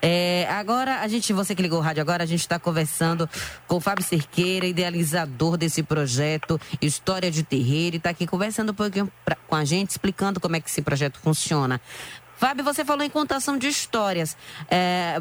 É, 0.00 0.46
agora, 0.48 1.00
a 1.00 1.06
gente, 1.08 1.34
você 1.34 1.54
que 1.54 1.60
ligou 1.60 1.80
o 1.80 1.82
rádio 1.82 2.00
agora, 2.00 2.22
a 2.22 2.26
gente 2.26 2.40
está 2.40 2.58
conversando 2.58 3.28
com 3.68 3.76
o 3.76 3.80
Fábio 3.80 4.02
Cerqueira, 4.02 4.64
idealizador 4.64 5.58
desse 5.58 5.82
projeto 5.82 6.58
História 6.80 7.30
de 7.30 7.42
Terreiro, 7.42 7.96
e 7.96 7.98
está 7.98 8.08
aqui 8.08 8.26
conversando 8.26 8.72
um 8.72 8.74
pouquinho 8.74 9.12
pra- 9.22 9.36
com 9.46 9.54
a 9.54 9.66
gente, 9.66 9.90
explicando 9.90 10.40
como 10.40 10.56
é 10.56 10.60
que 10.62 10.70
esse 10.70 10.80
projeto 10.80 11.20
funciona. 11.20 11.78
Fábio, 12.40 12.64
você 12.64 12.86
falou 12.86 13.04
em 13.04 13.10
contação 13.10 13.58
de 13.58 13.68
histórias. 13.68 14.34
É, 14.70 15.20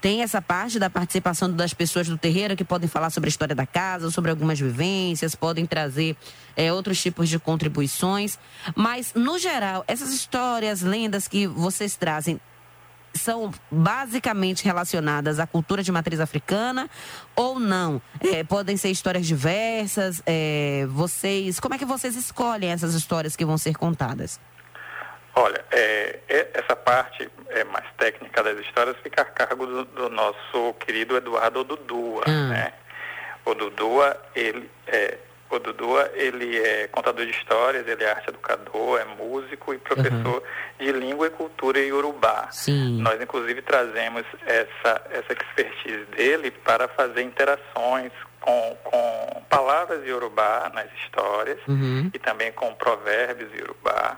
tem 0.00 0.22
essa 0.22 0.40
parte 0.40 0.78
da 0.78 0.88
participação 0.88 1.50
das 1.52 1.74
pessoas 1.74 2.08
do 2.08 2.16
terreiro 2.16 2.54
que 2.54 2.62
podem 2.62 2.88
falar 2.88 3.10
sobre 3.10 3.26
a 3.26 3.32
história 3.32 3.56
da 3.56 3.66
casa, 3.66 4.08
sobre 4.12 4.30
algumas 4.30 4.60
vivências, 4.60 5.34
podem 5.34 5.66
trazer 5.66 6.16
é, 6.56 6.72
outros 6.72 7.02
tipos 7.02 7.28
de 7.28 7.40
contribuições. 7.40 8.38
Mas, 8.76 9.14
no 9.14 9.36
geral, 9.36 9.82
essas 9.88 10.12
histórias, 10.12 10.80
lendas 10.80 11.26
que 11.26 11.48
vocês 11.48 11.96
trazem 11.96 12.40
são 13.12 13.52
basicamente 13.68 14.64
relacionadas 14.64 15.40
à 15.40 15.48
cultura 15.48 15.82
de 15.82 15.90
matriz 15.90 16.20
africana 16.20 16.88
ou 17.34 17.58
não? 17.58 18.00
É, 18.20 18.44
podem 18.44 18.76
ser 18.76 18.92
histórias 18.92 19.26
diversas. 19.26 20.22
é, 20.24 20.86
vocês, 20.88 21.58
como 21.58 21.74
é 21.74 21.78
que 21.78 21.84
vocês 21.84 22.14
escolhem 22.14 22.70
essas 22.70 22.94
histórias 22.94 23.34
que 23.34 23.44
vão 23.44 23.58
ser 23.58 23.74
contadas? 23.76 24.38
Olha, 25.36 25.64
é, 25.72 26.20
é- 26.28 26.48
essa 26.54 26.76
parte 26.76 27.28
é, 27.48 27.64
mais 27.64 27.84
técnica 27.98 28.42
das 28.42 28.58
histórias 28.60 28.96
fica 29.02 29.22
a 29.22 29.24
cargo 29.24 29.66
do, 29.66 29.84
do 29.84 30.08
nosso 30.10 30.74
querido 30.80 31.16
Eduardo 31.16 31.64
Dudua, 31.64 32.22
Hum. 32.28 32.48
né? 32.50 32.72
O 33.44 33.52
Dudua, 33.54 34.16
ele 34.34 34.70
é, 34.86 35.18
o 35.50 35.58
Dudua, 35.58 36.10
ele 36.14 36.58
é 36.58 36.86
contador 36.88 37.24
de 37.26 37.32
histórias, 37.32 37.86
ele 37.86 38.02
é 38.02 38.10
arte 38.10 38.30
educador, 38.30 39.00
é 39.00 39.04
músico 39.04 39.74
e 39.74 39.78
professor 39.78 40.42
de 40.78 40.90
língua 40.92 41.26
e 41.26 41.30
cultura 41.30 41.78
iorubá. 41.78 42.48
Sim. 42.50 43.00
Nós, 43.02 43.20
inclusive, 43.20 43.60
trazemos 43.60 44.24
essa, 44.46 45.02
essa 45.10 45.32
expertise 45.32 46.04
dele 46.16 46.50
para 46.50 46.88
fazer 46.88 47.22
interações 47.22 48.12
com, 48.40 48.78
com 48.84 49.42
palavras 49.50 50.04
iorubá 50.06 50.70
nas 50.72 50.90
histórias 51.04 51.58
Uhum. 51.68 52.10
e 52.14 52.18
também 52.18 52.50
com 52.52 52.72
provérbios 52.74 53.52
iorubá. 53.52 54.16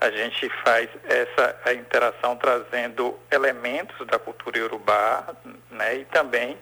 A 0.00 0.10
gente 0.10 0.48
faz 0.64 0.88
essa 1.04 1.56
a 1.64 1.74
interação 1.74 2.34
trazendo 2.36 3.18
elementos 3.30 4.06
da 4.06 4.18
cultura 4.18 4.58
iorubá 4.58 5.28
né, 5.70 5.98
e 5.98 6.04
também 6.06 6.56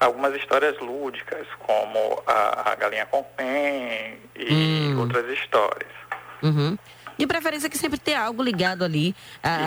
algumas 0.00 0.34
histórias 0.34 0.78
lúdicas, 0.80 1.46
como 1.60 2.22
a, 2.26 2.72
a 2.72 2.74
galinha 2.74 3.06
com 3.06 3.22
pen 3.22 4.18
e 4.34 4.52
Hum. 4.94 5.00
outras 5.00 5.26
histórias. 5.38 5.90
Uhum. 6.42 6.76
De 7.18 7.26
preferência 7.26 7.68
que 7.68 7.76
sempre 7.76 7.98
tenha 7.98 8.20
algo 8.22 8.42
ligado 8.42 8.82
ali 8.82 9.14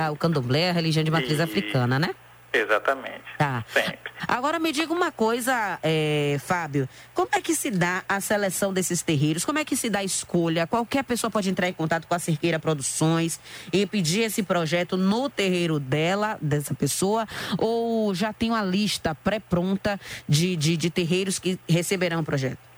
ao 0.06 0.16
candomblé, 0.16 0.70
a 0.72 0.74
religião 0.74 1.04
de 1.04 1.12
matriz 1.12 1.38
E- 1.40 1.42
africana, 1.44 2.00
né? 2.00 2.16
Exatamente. 2.54 3.24
Tá. 3.38 3.66
Sempre. 3.74 4.12
Agora 4.28 4.60
me 4.60 4.72
diga 4.72 4.94
uma 4.94 5.12
coisa, 5.12 5.80
é, 5.82 6.38
Fábio. 6.46 6.88
Como 7.14 7.28
é 7.32 7.42
que 7.42 7.56
se 7.56 7.72
dá 7.72 8.04
a 8.08 8.22
seleção 8.22 8.72
desses 8.72 9.02
terreiros? 9.02 9.44
Como 9.44 9.58
é 9.58 9.66
que 9.66 9.76
se 9.76 9.90
dá 9.90 10.00
a 10.00 10.04
escolha? 10.04 10.68
Qualquer 10.68 11.04
pessoa 11.04 11.32
pode 11.32 11.50
entrar 11.50 11.68
em 11.68 11.74
contato 11.74 12.08
com 12.08 12.14
a 12.14 12.20
Cerqueira 12.20 12.60
Produções 12.60 13.40
e 13.72 13.86
pedir 13.88 14.22
esse 14.22 14.44
projeto 14.44 14.96
no 14.96 15.30
terreiro 15.30 15.80
dela, 15.80 16.38
dessa 16.40 16.76
pessoa? 16.76 17.28
Ou 17.58 18.14
já 18.14 18.32
tem 18.32 18.52
uma 18.52 18.64
lista 18.64 19.16
pré-pronta 19.16 20.00
de, 20.30 20.56
de, 20.56 20.78
de 20.78 20.90
terreiros 20.90 21.40
que 21.40 21.60
receberão 21.68 22.22
o 22.22 22.24
projeto? 22.24 22.73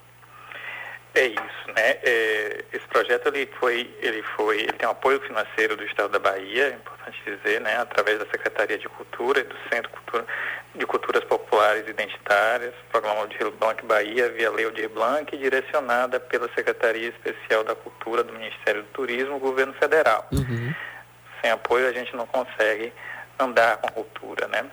É 1.16 1.28
isso, 1.28 1.68
né? 1.74 1.98
É, 2.04 2.66
esse 2.74 2.86
projeto 2.90 3.28
ele 3.28 3.50
foi, 3.58 3.90
ele 4.02 4.22
foi, 4.36 4.60
ele 4.64 4.74
tem 4.74 4.86
um 4.86 4.92
apoio 4.92 5.22
financeiro 5.22 5.78
do 5.78 5.84
Estado 5.86 6.10
da 6.10 6.20
Bahia, 6.20 6.68
é 6.68 6.74
importante 6.74 7.18
dizer, 7.26 7.62
né? 7.62 7.78
Através 7.78 8.20
da 8.20 8.26
Secretaria 8.26 8.78
de 8.78 8.90
Cultura 8.90 9.40
e 9.40 9.44
do 9.44 9.56
Centro 9.72 9.90
Cultura, 9.92 10.26
de 10.76 10.86
Culturas 10.86 11.24
Populares 11.24 11.88
e 11.88 11.92
Identitárias, 11.92 12.74
Programa 12.92 13.22
Aldir 13.22 13.50
Blanc 13.52 13.86
Bahia, 13.86 14.30
via 14.30 14.52
Lei 14.52 14.66
Aldir 14.66 14.90
Blanc, 14.90 15.38
direcionada 15.38 16.20
pela 16.20 16.50
Secretaria 16.54 17.08
Especial 17.08 17.64
da 17.64 17.76
Cultura 17.76 18.22
do 18.22 18.34
Ministério 18.34 18.84
do 18.84 18.90
Turismo, 18.90 19.40
Governo 19.40 19.74
Federal. 19.76 20.28
Sem 21.42 21.50
apoio 21.50 21.88
a 21.88 21.94
gente 21.94 22.14
não 22.14 22.28
consegue 22.28 22.92
andar 23.40 23.78
com 23.78 23.88
a 23.88 23.92
cultura, 23.92 24.50
né? 24.50 24.66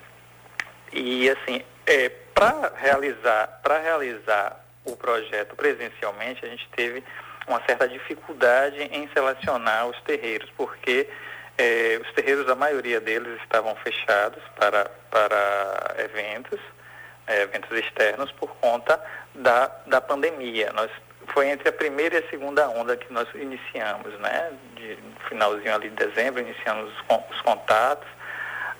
E 0.92 1.30
assim, 1.30 1.62
é, 1.86 2.08
para 2.08 2.72
realizar, 2.76 3.60
para 3.62 3.78
realizar 3.78 4.61
o 4.84 4.96
projeto 4.96 5.54
presencialmente, 5.54 6.44
a 6.44 6.48
gente 6.48 6.68
teve 6.74 7.02
uma 7.46 7.60
certa 7.66 7.88
dificuldade 7.88 8.80
em 8.82 9.08
selecionar 9.12 9.88
os 9.88 10.00
terreiros, 10.02 10.50
porque 10.56 11.08
eh, 11.58 12.00
os 12.00 12.12
terreiros, 12.12 12.48
a 12.48 12.54
maioria 12.54 13.00
deles 13.00 13.40
estavam 13.42 13.74
fechados 13.76 14.42
para, 14.56 14.90
para 15.10 15.94
eventos, 15.98 16.60
eh, 17.26 17.42
eventos 17.42 17.76
externos, 17.78 18.30
por 18.32 18.50
conta 18.56 19.00
da, 19.34 19.66
da 19.86 20.00
pandemia. 20.00 20.72
Nós, 20.72 20.90
foi 21.28 21.48
entre 21.48 21.68
a 21.68 21.72
primeira 21.72 22.16
e 22.16 22.24
a 22.24 22.30
segunda 22.30 22.68
onda 22.68 22.96
que 22.96 23.12
nós 23.12 23.28
iniciamos, 23.34 24.18
né? 24.20 24.52
De, 24.74 24.98
finalzinho 25.28 25.74
ali 25.74 25.88
de 25.88 26.06
dezembro, 26.06 26.42
iniciamos 26.42 26.92
os, 26.92 27.16
os 27.30 27.40
contatos, 27.40 28.08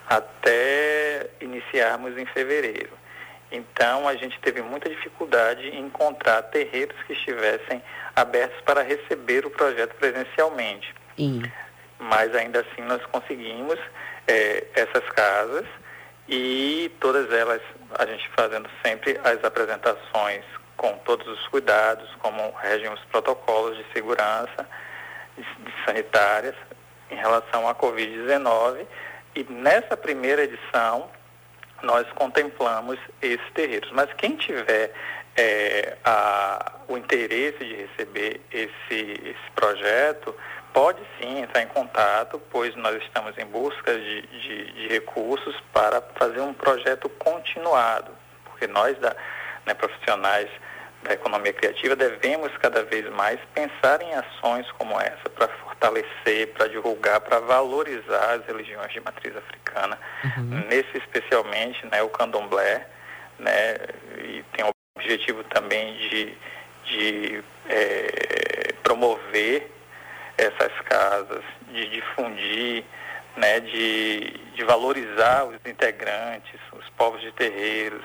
até 0.08 1.30
iniciarmos 1.40 2.16
em 2.18 2.26
fevereiro. 2.26 3.01
Então, 3.52 4.08
a 4.08 4.14
gente 4.16 4.40
teve 4.40 4.62
muita 4.62 4.88
dificuldade 4.88 5.68
em 5.68 5.86
encontrar 5.86 6.42
terreiros 6.44 6.96
que 7.06 7.12
estivessem 7.12 7.82
abertos 8.16 8.58
para 8.62 8.82
receber 8.82 9.44
o 9.44 9.50
projeto 9.50 9.94
presencialmente. 9.96 10.94
Sim. 11.16 11.42
Mas 11.98 12.34
ainda 12.34 12.60
assim 12.60 12.82
nós 12.82 13.04
conseguimos 13.06 13.78
eh, 14.26 14.64
essas 14.74 15.06
casas 15.10 15.66
e 16.28 16.90
todas 16.98 17.30
elas 17.32 17.60
a 17.98 18.06
gente 18.06 18.28
fazendo 18.30 18.68
sempre 18.84 19.20
as 19.22 19.44
apresentações 19.44 20.44
com 20.76 20.96
todos 21.04 21.26
os 21.26 21.46
cuidados, 21.48 22.08
como 22.20 22.52
regem 22.60 22.90
os 22.92 23.00
protocolos 23.04 23.76
de 23.76 23.84
segurança 23.92 24.66
de, 25.36 25.42
de 25.42 25.84
sanitárias, 25.84 26.56
em 27.10 27.16
relação 27.16 27.68
à 27.68 27.74
Covid-19 27.74 28.86
e 29.34 29.44
nessa 29.44 29.96
primeira 29.96 30.44
edição 30.44 31.10
nós 31.82 32.06
contemplamos 32.12 32.98
esses 33.20 33.50
terreiros. 33.54 33.90
Mas 33.92 34.12
quem 34.14 34.36
tiver 34.36 34.92
é, 35.36 35.96
a, 36.04 36.72
o 36.88 36.96
interesse 36.96 37.58
de 37.58 37.74
receber 37.74 38.40
esse, 38.50 39.20
esse 39.24 39.50
projeto, 39.54 40.34
pode 40.72 41.00
sim 41.18 41.40
entrar 41.40 41.62
em 41.62 41.68
contato, 41.68 42.40
pois 42.50 42.74
nós 42.76 42.96
estamos 43.02 43.36
em 43.38 43.46
busca 43.46 43.94
de, 43.94 44.22
de, 44.22 44.72
de 44.72 44.88
recursos 44.88 45.54
para 45.72 46.02
fazer 46.16 46.40
um 46.40 46.54
projeto 46.54 47.08
continuado, 47.10 48.10
porque 48.44 48.66
nós, 48.66 48.98
da, 48.98 49.14
né, 49.66 49.74
profissionais 49.74 50.48
da 51.02 51.14
economia 51.14 51.52
criativa, 51.52 51.96
devemos 51.96 52.56
cada 52.58 52.84
vez 52.84 53.08
mais 53.10 53.38
pensar 53.54 54.00
em 54.02 54.14
ações 54.14 54.70
como 54.72 54.98
essa 55.00 55.28
para 55.30 55.48
fortalecer, 55.82 56.48
para 56.54 56.68
divulgar, 56.68 57.20
para 57.20 57.40
valorizar 57.40 58.34
as 58.34 58.46
religiões 58.46 58.92
de 58.92 59.00
matriz 59.00 59.36
africana, 59.36 59.98
uhum. 60.24 60.64
nesse 60.68 60.96
especialmente 60.96 61.84
né, 61.86 62.02
o 62.02 62.08
candomblé, 62.08 62.86
né, 63.38 63.76
e 64.18 64.44
tem 64.52 64.64
o 64.64 64.70
objetivo 64.96 65.42
também 65.44 65.94
de, 65.94 66.34
de 66.84 67.44
é, 67.68 68.72
promover 68.84 69.70
essas 70.38 70.72
casas, 70.84 71.42
de 71.68 71.88
difundir, 71.88 72.84
né, 73.36 73.60
de, 73.60 74.30
de 74.54 74.64
valorizar 74.64 75.44
os 75.44 75.56
integrantes, 75.66 76.60
os 76.72 76.88
povos 76.90 77.20
de 77.20 77.32
terreiros, 77.32 78.04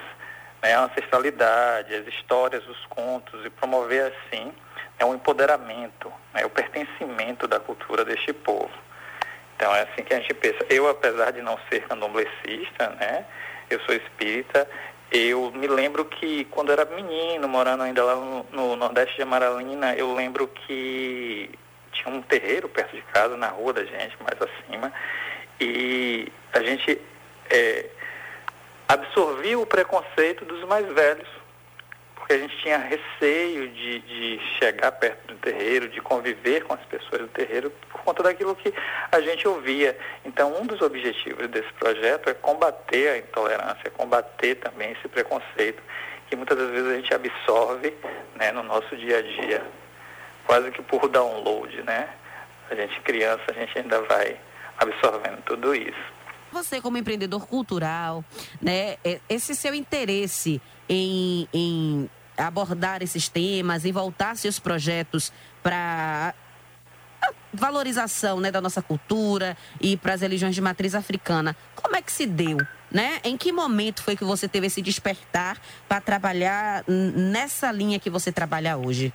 né, 0.62 0.74
a 0.74 0.84
ancestralidade, 0.84 1.94
as 1.94 2.06
histórias, 2.08 2.66
os 2.66 2.84
contos, 2.86 3.44
e 3.44 3.50
promover 3.50 4.12
assim 4.12 4.52
é 4.98 5.04
um 5.04 5.14
empoderamento, 5.14 6.12
né, 6.34 6.44
o 6.44 6.50
pertencimento 6.50 7.46
da 7.46 7.60
cultura 7.60 8.04
deste 8.04 8.32
povo. 8.32 8.70
Então 9.56 9.74
é 9.74 9.82
assim 9.82 10.02
que 10.04 10.14
a 10.14 10.20
gente 10.20 10.34
pensa. 10.34 10.58
Eu, 10.68 10.88
apesar 10.88 11.32
de 11.32 11.42
não 11.42 11.58
ser 11.68 11.82
candomblessista, 11.86 12.90
né, 12.90 13.24
eu 13.70 13.80
sou 13.80 13.94
espírita, 13.94 14.68
eu 15.10 15.50
me 15.52 15.66
lembro 15.66 16.04
que 16.04 16.44
quando 16.46 16.70
era 16.70 16.84
menino, 16.84 17.48
morando 17.48 17.82
ainda 17.82 18.04
lá 18.04 18.14
no, 18.14 18.46
no 18.52 18.76
Nordeste 18.76 19.16
de 19.16 19.22
Amaralina, 19.22 19.94
eu 19.94 20.14
lembro 20.14 20.46
que 20.46 21.50
tinha 21.92 22.14
um 22.14 22.22
terreiro 22.22 22.68
perto 22.68 22.94
de 22.94 23.02
casa, 23.02 23.36
na 23.36 23.48
rua 23.48 23.72
da 23.72 23.84
gente, 23.84 24.16
mais 24.22 24.38
acima, 24.40 24.92
e 25.60 26.30
a 26.52 26.62
gente 26.62 27.00
é, 27.50 27.86
absorvia 28.86 29.58
o 29.58 29.66
preconceito 29.66 30.44
dos 30.44 30.62
mais 30.64 30.86
velhos, 30.92 31.28
porque 32.28 32.34
a 32.34 32.38
gente 32.38 32.58
tinha 32.58 32.76
receio 32.76 33.68
de, 33.70 34.00
de 34.00 34.40
chegar 34.58 34.92
perto 34.92 35.28
do 35.28 35.34
terreiro, 35.36 35.88
de 35.88 35.98
conviver 35.98 36.62
com 36.64 36.74
as 36.74 36.84
pessoas 36.84 37.22
do 37.22 37.28
terreiro, 37.28 37.72
por 37.90 38.02
conta 38.02 38.22
daquilo 38.22 38.54
que 38.54 38.72
a 39.10 39.18
gente 39.22 39.48
ouvia. 39.48 39.98
Então, 40.26 40.54
um 40.60 40.66
dos 40.66 40.82
objetivos 40.82 41.48
desse 41.48 41.72
projeto 41.72 42.28
é 42.28 42.34
combater 42.34 43.08
a 43.08 43.16
intolerância, 43.16 43.90
combater 43.96 44.56
também 44.56 44.92
esse 44.92 45.08
preconceito 45.08 45.82
que 46.28 46.36
muitas 46.36 46.58
das 46.58 46.68
vezes 46.68 46.92
a 46.92 46.96
gente 46.96 47.14
absorve 47.14 47.94
né, 48.36 48.52
no 48.52 48.62
nosso 48.62 48.94
dia 48.94 49.20
a 49.20 49.22
dia 49.22 49.64
quase 50.44 50.70
que 50.70 50.82
por 50.82 51.08
download, 51.08 51.82
né? 51.82 52.10
A 52.70 52.74
gente 52.74 53.00
criança, 53.00 53.42
a 53.48 53.52
gente 53.54 53.78
ainda 53.78 54.02
vai 54.02 54.38
absorvendo 54.76 55.42
tudo 55.46 55.74
isso. 55.74 56.18
Você 56.52 56.78
como 56.80 56.98
empreendedor 56.98 57.46
cultural, 57.46 58.22
né? 58.60 58.96
É, 59.02 59.18
esse 59.30 59.54
seu 59.54 59.74
interesse 59.74 60.60
em, 60.88 61.48
em 61.52 62.10
abordar 62.38 63.02
esses 63.02 63.28
temas, 63.28 63.84
em 63.84 63.92
voltar 63.92 64.36
seus 64.36 64.58
projetos 64.58 65.32
para 65.62 66.34
valorização 67.52 68.40
né, 68.40 68.50
da 68.50 68.60
nossa 68.60 68.80
cultura 68.80 69.56
e 69.80 69.96
para 69.96 70.14
as 70.14 70.20
religiões 70.20 70.54
de 70.54 70.60
matriz 70.60 70.94
africana. 70.94 71.56
Como 71.74 71.96
é 71.96 72.02
que 72.02 72.12
se 72.12 72.26
deu? 72.26 72.58
Né? 72.90 73.20
Em 73.24 73.36
que 73.36 73.52
momento 73.52 74.02
foi 74.02 74.16
que 74.16 74.24
você 74.24 74.48
teve 74.48 74.66
esse 74.66 74.80
despertar 74.80 75.58
para 75.88 76.00
trabalhar 76.00 76.84
nessa 76.86 77.70
linha 77.70 77.98
que 77.98 78.08
você 78.08 78.32
trabalha 78.32 78.76
hoje? 78.76 79.12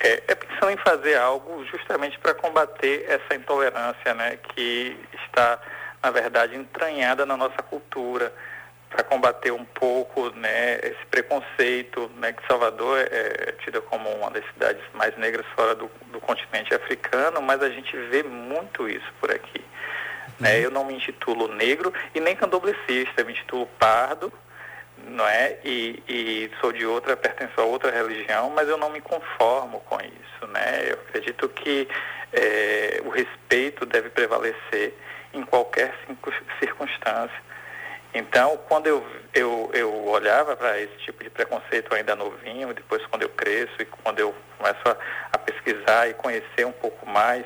É, 0.00 0.22
é 0.28 0.34
pensando 0.34 0.70
em 0.70 0.76
fazer 0.78 1.16
algo 1.16 1.64
justamente 1.66 2.18
para 2.18 2.34
combater 2.34 3.04
essa 3.08 3.34
intolerância, 3.34 4.14
né, 4.14 4.36
que 4.36 4.96
está, 5.24 5.60
na 6.02 6.10
verdade, 6.10 6.56
entranhada 6.56 7.24
na 7.24 7.36
nossa 7.36 7.62
cultura, 7.62 8.32
para 8.92 9.02
combater 9.02 9.50
um 9.50 9.64
pouco, 9.64 10.28
né, 10.36 10.78
esse 10.82 11.04
preconceito, 11.10 12.10
né, 12.18 12.32
que 12.32 12.46
Salvador 12.46 12.98
é, 12.98 13.48
é 13.48 13.52
tida 13.64 13.80
como 13.80 14.08
uma 14.10 14.30
das 14.30 14.44
cidades 14.52 14.82
mais 14.92 15.16
negras 15.16 15.46
fora 15.56 15.74
do, 15.74 15.90
do 16.12 16.20
continente 16.20 16.74
africano, 16.74 17.40
mas 17.40 17.62
a 17.62 17.70
gente 17.70 17.96
vê 17.96 18.22
muito 18.22 18.88
isso 18.88 19.10
por 19.18 19.30
aqui. 19.30 19.64
Né? 20.38 20.58
Uhum. 20.58 20.62
Eu 20.64 20.70
não 20.70 20.84
me 20.84 20.94
intitulo 20.94 21.48
negro 21.48 21.92
e 22.14 22.20
nem 22.20 22.36
candomblessista, 22.36 23.24
me 23.24 23.32
intitulo 23.32 23.66
pardo, 23.78 24.30
não 25.06 25.26
é? 25.26 25.58
E, 25.64 26.02
e, 26.06 26.50
sou 26.60 26.70
de 26.70 26.86
outra, 26.86 27.16
pertenço 27.16 27.60
a 27.60 27.64
outra 27.64 27.90
religião, 27.90 28.50
mas 28.50 28.68
eu 28.68 28.76
não 28.76 28.90
me 28.90 29.00
conformo 29.00 29.80
com 29.80 29.96
isso, 29.96 30.46
né? 30.48 30.90
Eu 30.90 30.94
acredito 30.94 31.48
que 31.48 31.88
é, 32.32 33.00
o 33.04 33.08
respeito 33.08 33.84
deve 33.86 34.10
prevalecer 34.10 34.94
em 35.32 35.42
qualquer 35.42 35.94
circunstância. 36.60 37.51
Então, 38.14 38.58
quando 38.68 38.86
eu, 38.86 39.06
eu, 39.32 39.70
eu 39.72 40.06
olhava 40.06 40.54
para 40.56 40.78
esse 40.78 40.96
tipo 40.98 41.24
de 41.24 41.30
preconceito 41.30 41.94
ainda 41.94 42.14
novinho, 42.14 42.74
depois 42.74 43.04
quando 43.06 43.22
eu 43.22 43.30
cresço 43.30 43.74
e 43.80 43.86
quando 43.86 44.18
eu 44.18 44.34
começo 44.58 44.80
a, 44.86 44.96
a 45.32 45.38
pesquisar 45.38 46.08
e 46.08 46.14
conhecer 46.14 46.66
um 46.66 46.72
pouco 46.72 47.08
mais 47.08 47.44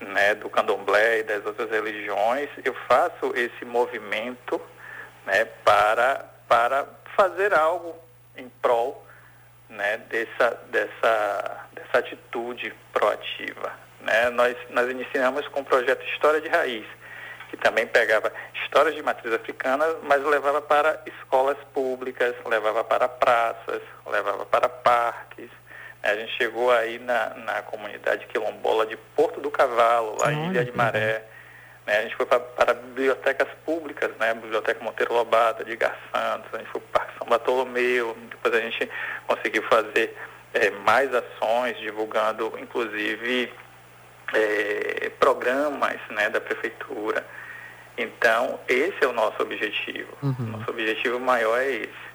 né, 0.00 0.34
do 0.34 0.48
candomblé 0.48 1.20
e 1.20 1.22
das 1.22 1.44
outras 1.44 1.70
religiões, 1.70 2.48
eu 2.64 2.74
faço 2.88 3.32
esse 3.34 3.64
movimento 3.64 4.60
né, 5.26 5.44
para 5.64 6.24
para 6.48 6.86
fazer 7.16 7.52
algo 7.52 7.96
em 8.36 8.48
prol 8.62 9.04
né, 9.68 9.98
dessa, 10.08 10.50
dessa, 10.70 11.66
dessa 11.72 11.98
atitude 11.98 12.72
proativa. 12.92 13.72
Né? 14.00 14.30
Nós, 14.30 14.56
nós 14.70 14.88
iniciamos 14.90 15.46
com 15.48 15.60
o 15.60 15.64
projeto 15.64 16.04
História 16.06 16.40
de 16.40 16.48
Raiz, 16.48 16.86
que 17.56 17.62
também 17.62 17.86
pegava 17.86 18.32
histórias 18.62 18.94
de 18.94 19.02
matriz 19.02 19.32
africana, 19.32 19.84
mas 20.02 20.22
levava 20.24 20.60
para 20.62 21.00
escolas 21.06 21.56
públicas, 21.72 22.34
levava 22.44 22.84
para 22.84 23.08
praças, 23.08 23.82
levava 24.06 24.44
para 24.46 24.68
parques. 24.68 25.50
A 26.02 26.14
gente 26.14 26.32
chegou 26.36 26.70
aí 26.70 26.98
na, 26.98 27.30
na 27.34 27.62
comunidade 27.62 28.26
quilombola 28.26 28.86
de 28.86 28.96
Porto 29.16 29.40
do 29.40 29.50
Cavalo, 29.50 30.16
lá 30.20 30.32
em 30.32 30.50
Ilha 30.50 30.64
de 30.64 30.76
Maré. 30.76 31.24
Né? 31.86 31.98
A 31.98 32.02
gente 32.02 32.16
foi 32.16 32.26
para 32.26 32.74
bibliotecas 32.74 33.48
públicas, 33.64 34.10
né? 34.18 34.34
Biblioteca 34.34 34.82
Monteiro 34.84 35.14
Lobato, 35.14 35.64
de 35.64 35.76
Santos, 36.12 36.52
a 36.52 36.58
gente 36.58 36.70
foi 36.70 36.80
para 36.80 36.88
o 36.88 36.92
Parque 36.92 37.18
São 37.18 37.26
Bartolomeu, 37.28 38.16
depois 38.30 38.54
a 38.54 38.60
gente 38.60 38.90
conseguiu 39.26 39.62
fazer 39.64 40.16
é, 40.54 40.70
mais 40.70 41.12
ações, 41.14 41.76
divulgando 41.78 42.52
inclusive 42.58 43.52
é, 44.34 45.10
programas 45.18 45.98
né, 46.10 46.28
da 46.30 46.40
prefeitura. 46.40 47.24
Então, 47.98 48.60
esse 48.68 48.96
é 49.02 49.06
o 49.06 49.12
nosso 49.12 49.42
objetivo. 49.42 50.12
Uhum. 50.22 50.34
Nosso 50.38 50.70
objetivo 50.70 51.18
maior 51.18 51.58
é 51.58 51.70
esse, 51.70 52.06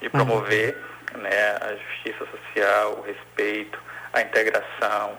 de 0.00 0.08
promover 0.08 0.76
uhum. 1.14 1.22
né, 1.22 1.56
a 1.60 1.74
justiça 1.74 2.26
social, 2.26 2.98
o 2.98 3.02
respeito, 3.02 3.78
a 4.12 4.22
integração, 4.22 5.18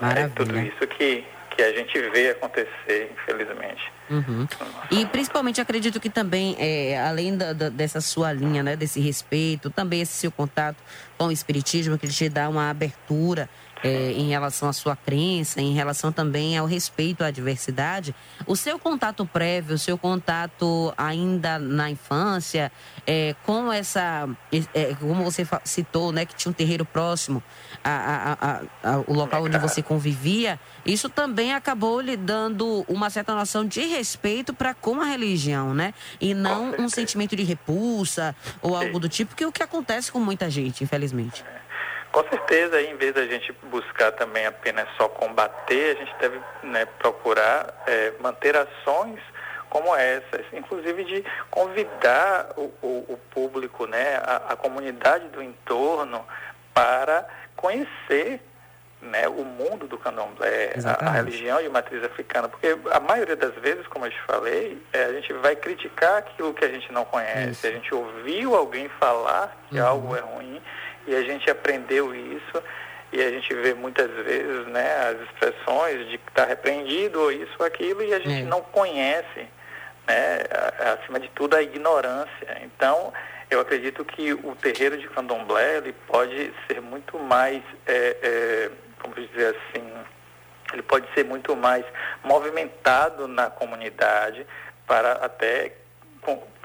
né, 0.00 0.30
tudo 0.34 0.58
isso 0.58 0.86
que 0.88 1.24
que 1.56 1.62
a 1.62 1.72
gente 1.72 1.98
vê 2.10 2.30
acontecer, 2.30 3.12
infelizmente. 3.12 3.92
Uhum. 4.10 4.46
E 4.90 5.06
principalmente 5.06 5.60
acredito 5.60 6.00
que 6.00 6.10
também, 6.10 6.56
é, 6.58 7.00
além 7.00 7.36
da, 7.36 7.52
da, 7.52 7.68
dessa 7.68 8.00
sua 8.00 8.32
linha, 8.32 8.62
né, 8.62 8.76
desse 8.76 9.00
respeito, 9.00 9.70
também 9.70 10.00
esse 10.00 10.12
seu 10.12 10.30
contato 10.30 10.76
com 11.16 11.26
o 11.26 11.32
Espiritismo, 11.32 11.98
que 11.98 12.08
te 12.08 12.28
dá 12.28 12.48
uma 12.48 12.70
abertura 12.70 13.48
é, 13.84 14.12
em 14.12 14.30
relação 14.30 14.66
à 14.66 14.72
sua 14.72 14.96
crença, 14.96 15.60
em 15.60 15.74
relação 15.74 16.10
também 16.10 16.56
ao 16.56 16.64
respeito 16.64 17.22
à 17.22 17.30
diversidade, 17.30 18.14
o 18.46 18.56
seu 18.56 18.78
contato 18.78 19.26
prévio, 19.26 19.74
o 19.74 19.78
seu 19.78 19.98
contato 19.98 20.92
ainda 20.96 21.58
na 21.58 21.90
infância, 21.90 22.72
é, 23.06 23.36
com 23.44 23.70
essa, 23.70 24.26
é, 24.72 24.94
como 24.98 25.22
você 25.22 25.46
citou, 25.64 26.12
né, 26.12 26.24
que 26.24 26.34
tinha 26.34 26.50
um 26.50 26.54
terreiro 26.54 26.86
próximo 26.86 27.42
ao 28.82 29.04
local 29.06 29.44
onde 29.44 29.58
você 29.58 29.82
convivia, 29.82 30.58
isso 30.86 31.10
também 31.10 31.52
acabou 31.52 32.00
lhe 32.00 32.16
dando 32.16 32.86
uma 32.88 33.10
certa 33.10 33.34
noção 33.34 33.66
de 33.66 33.82
respeito 33.82 34.54
para 34.54 34.72
com 34.72 35.02
a 35.02 35.04
religião, 35.04 35.74
né? 35.74 35.92
E 36.18 36.32
não 36.32 36.74
um 36.78 36.88
sentimento 36.88 37.36
de 37.36 37.42
repulsa 37.42 38.34
ou 38.62 38.74
algo 38.74 38.98
do 38.98 39.08
tipo, 39.08 39.34
que 39.34 39.44
é 39.44 39.46
o 39.46 39.52
que 39.52 39.62
acontece 39.62 40.10
com 40.10 40.20
muita 40.20 40.48
gente, 40.48 40.82
infelizmente. 40.82 41.44
Com 42.14 42.22
certeza, 42.28 42.80
em 42.80 42.94
vez 42.94 43.12
da 43.12 43.26
gente 43.26 43.50
buscar 43.64 44.12
também 44.12 44.46
apenas 44.46 44.86
só 44.96 45.08
combater, 45.08 45.96
a 45.96 45.98
gente 45.98 46.14
deve 46.20 46.40
né, 46.62 46.86
procurar 47.00 47.82
é, 47.88 48.12
manter 48.20 48.56
ações 48.56 49.18
como 49.68 49.96
essas, 49.96 50.46
inclusive 50.52 51.02
de 51.02 51.24
convidar 51.50 52.52
o, 52.56 52.72
o, 52.80 53.04
o 53.08 53.20
público, 53.32 53.88
né, 53.88 54.18
a, 54.18 54.52
a, 54.52 54.56
comunidade 54.56 55.26
do 55.30 55.42
entorno 55.42 56.24
para 56.72 57.26
conhecer 57.56 58.40
né, 59.02 59.26
o 59.26 59.44
mundo 59.44 59.88
do 59.88 59.98
candomblé, 59.98 60.72
a, 60.84 61.08
a, 61.08 61.10
religião 61.10 61.60
de 61.60 61.68
matriz 61.68 62.04
africana, 62.04 62.48
porque 62.48 62.78
a 62.92 63.00
maioria 63.00 63.34
das 63.34 63.54
vezes, 63.54 63.88
como 63.88 64.06
eu 64.06 64.12
te 64.12 64.20
falei, 64.24 64.80
é, 64.92 65.06
a 65.06 65.12
gente 65.14 65.32
vai 65.32 65.56
criticar 65.56 66.18
aquilo 66.18 66.54
que 66.54 66.64
a 66.64 66.68
gente 66.68 66.92
não 66.92 67.04
conhece, 67.04 67.50
Isso. 67.50 67.66
a 67.66 67.70
gente 67.72 67.92
ouviu 67.92 68.54
alguém 68.54 68.88
falar 69.00 69.56
que 69.68 69.80
Uhum. 69.80 69.84
algo 69.84 70.16
é 70.16 70.20
ruim 70.20 70.62
e 71.06 71.14
a 71.14 71.22
gente 71.22 71.50
aprendeu 71.50 72.14
isso 72.14 72.62
e 73.12 73.22
a 73.22 73.30
gente 73.30 73.54
vê 73.54 73.74
muitas 73.74 74.10
vezes 74.24 74.66
né, 74.66 75.08
as 75.08 75.20
expressões 75.28 76.08
de 76.08 76.18
que 76.18 76.28
está 76.28 76.44
repreendido 76.44 77.20
ou 77.20 77.30
isso 77.32 77.52
ou 77.58 77.66
aquilo 77.66 78.02
e 78.02 78.12
a 78.12 78.18
gente 78.18 78.42
É. 78.42 78.44
não 78.44 78.60
conhece, 78.60 79.46
né, 80.06 80.40
acima 81.00 81.20
de 81.20 81.28
tudo, 81.28 81.54
a 81.54 81.62
ignorância. 81.62 82.58
Então, 82.62 83.12
eu 83.50 83.60
acredito 83.60 84.04
que 84.04 84.32
o 84.32 84.56
terreiro 84.60 84.98
de 84.98 85.08
candomblé 85.08 85.76
ele 85.76 85.92
pode 86.06 86.52
ser 86.66 86.80
muito 86.80 87.18
mais, 87.18 87.62
é, 87.86 88.16
é, 88.22 88.70
como 89.00 89.14
dizer 89.14 89.54
assim, 89.54 89.92
ele 90.72 90.82
pode 90.82 91.06
ser 91.14 91.24
muito 91.24 91.54
mais 91.54 91.84
movimentado 92.24 93.28
na 93.28 93.48
comunidade 93.48 94.44
para 94.86 95.12
até 95.12 95.72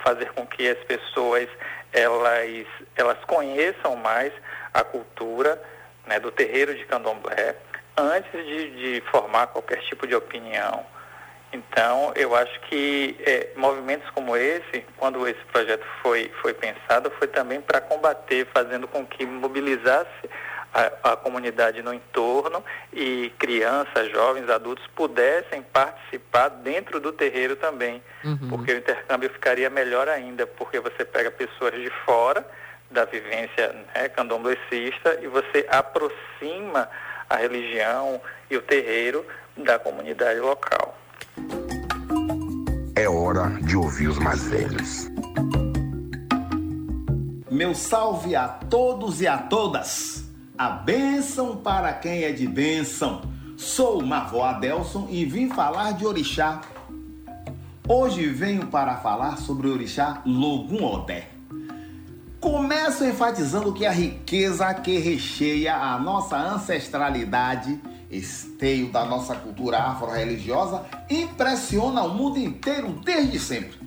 fazer 0.04 0.32
com 0.32 0.48
que 0.48 0.68
as 0.68 0.80
pessoas 0.86 1.48
elas, 1.92 2.66
elas 2.96 3.18
conheçam 3.26 3.96
mais 3.96 4.32
a 4.74 4.84
cultura 4.84 5.62
né, 6.06 6.20
do 6.20 6.32
terreiro 6.32 6.76
de 6.76 6.86
candomblé 6.86 7.56
antes 7.98 8.32
de, 8.32 8.70
de 8.72 9.02
formar 9.12 9.48
qualquer 9.48 9.80
tipo 9.82 10.08
de 10.08 10.16
opinião. 10.16 10.86
Então, 11.52 12.14
eu 12.16 12.36
acho 12.36 12.60
que 12.62 13.18
eh, 13.26 13.50
movimentos 13.56 14.08
como 14.12 14.38
esse, 14.38 14.86
quando 14.98 15.28
esse 15.28 15.44
projeto 15.52 15.86
foi, 16.02 16.32
foi 16.42 16.54
pensado, 16.54 17.12
foi 17.18 17.28
também 17.28 17.60
para 17.60 17.82
combater, 17.82 18.48
fazendo 18.54 18.88
com 18.88 19.06
que 19.06 19.26
mobilizasse 19.26 20.30
a, 20.74 21.12
a 21.12 21.16
comunidade 21.16 21.82
no 21.82 21.94
entorno 21.94 22.64
e 22.94 23.32
crianças, 23.40 24.12
jovens, 24.12 24.50
adultos 24.50 24.86
pudessem 24.96 25.62
participar 25.62 26.50
dentro 26.50 27.00
do 27.00 27.12
terreiro 27.12 27.56
também, 27.56 28.02
porque 28.50 28.74
o 28.74 28.78
intercâmbio 28.78 29.30
ficaria 29.30 29.70
melhor 29.70 30.08
ainda, 30.08 30.46
porque 30.46 30.80
você 30.80 31.04
pega 31.04 31.32
pessoas 31.32 31.74
de 31.74 31.90
fora 32.06 32.46
da 32.92 33.06
vivência 33.06 33.76
né, 33.96 34.10
candomblessista 34.10 35.20
e 35.22 35.28
você 35.28 35.66
aproxima 35.70 36.90
a 37.30 37.36
religião 37.36 38.22
e 38.50 38.58
o 38.58 38.62
terreiro 38.62 39.26
da 39.56 39.78
comunidade 39.78 40.40
local. 40.40 40.98
É 42.96 43.08
hora 43.08 43.48
de 43.62 43.78
ouvir 43.78 44.08
os 44.08 44.18
mais 44.18 44.48
velhos. 44.48 45.08
Meu 47.50 47.74
salve 47.74 48.36
a 48.36 48.48
todos 48.48 49.22
e 49.22 49.28
a 49.28 49.38
todas. 49.38 50.29
A 50.60 50.72
bênção 50.72 51.56
para 51.56 51.94
quem 51.94 52.24
é 52.24 52.34
de 52.34 52.46
bênção. 52.46 53.22
Sou 53.56 54.06
Mavó 54.06 54.44
Adelson 54.44 55.08
e 55.10 55.24
vim 55.24 55.48
falar 55.48 55.94
de 55.94 56.06
orixá. 56.06 56.60
Hoje 57.88 58.28
venho 58.28 58.68
para 58.68 58.98
falar 58.98 59.38
sobre 59.38 59.70
o 59.70 59.72
orixá 59.72 60.22
Logum 60.26 60.84
Odé. 60.84 61.30
Começo 62.42 63.06
enfatizando 63.06 63.72
que 63.72 63.86
a 63.86 63.92
riqueza 63.94 64.74
que 64.74 64.98
recheia 64.98 65.78
a 65.78 65.98
nossa 65.98 66.36
ancestralidade, 66.36 67.80
esteio 68.12 68.92
da 68.92 69.06
nossa 69.06 69.36
cultura 69.36 69.78
afro-religiosa, 69.78 70.84
impressiona 71.10 72.04
o 72.04 72.14
mundo 72.14 72.38
inteiro 72.38 73.00
desde 73.06 73.40
sempre. 73.40 73.80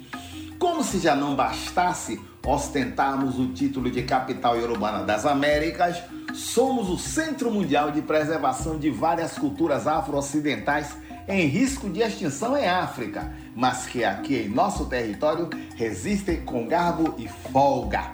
Como 0.58 0.82
se 0.82 1.00
já 1.00 1.14
não 1.14 1.36
bastasse 1.36 2.18
ostentarmos 2.44 3.38
o 3.38 3.48
título 3.52 3.90
de 3.90 4.02
capital 4.02 4.56
urbana 4.56 5.04
das 5.04 5.24
Américas, 5.24 6.02
somos 6.34 6.88
o 6.88 6.98
centro 6.98 7.50
mundial 7.50 7.90
de 7.90 8.02
preservação 8.02 8.78
de 8.78 8.90
várias 8.90 9.38
culturas 9.38 9.86
afro-ocidentais 9.86 10.96
em 11.28 11.46
risco 11.46 11.88
de 11.88 12.00
extinção 12.00 12.56
em 12.56 12.66
África, 12.66 13.32
mas 13.54 13.86
que 13.86 14.04
aqui 14.04 14.36
em 14.36 14.48
nosso 14.48 14.86
território 14.86 15.48
resistem 15.76 16.40
com 16.40 16.66
garbo 16.66 17.14
e 17.16 17.28
folga. 17.28 18.10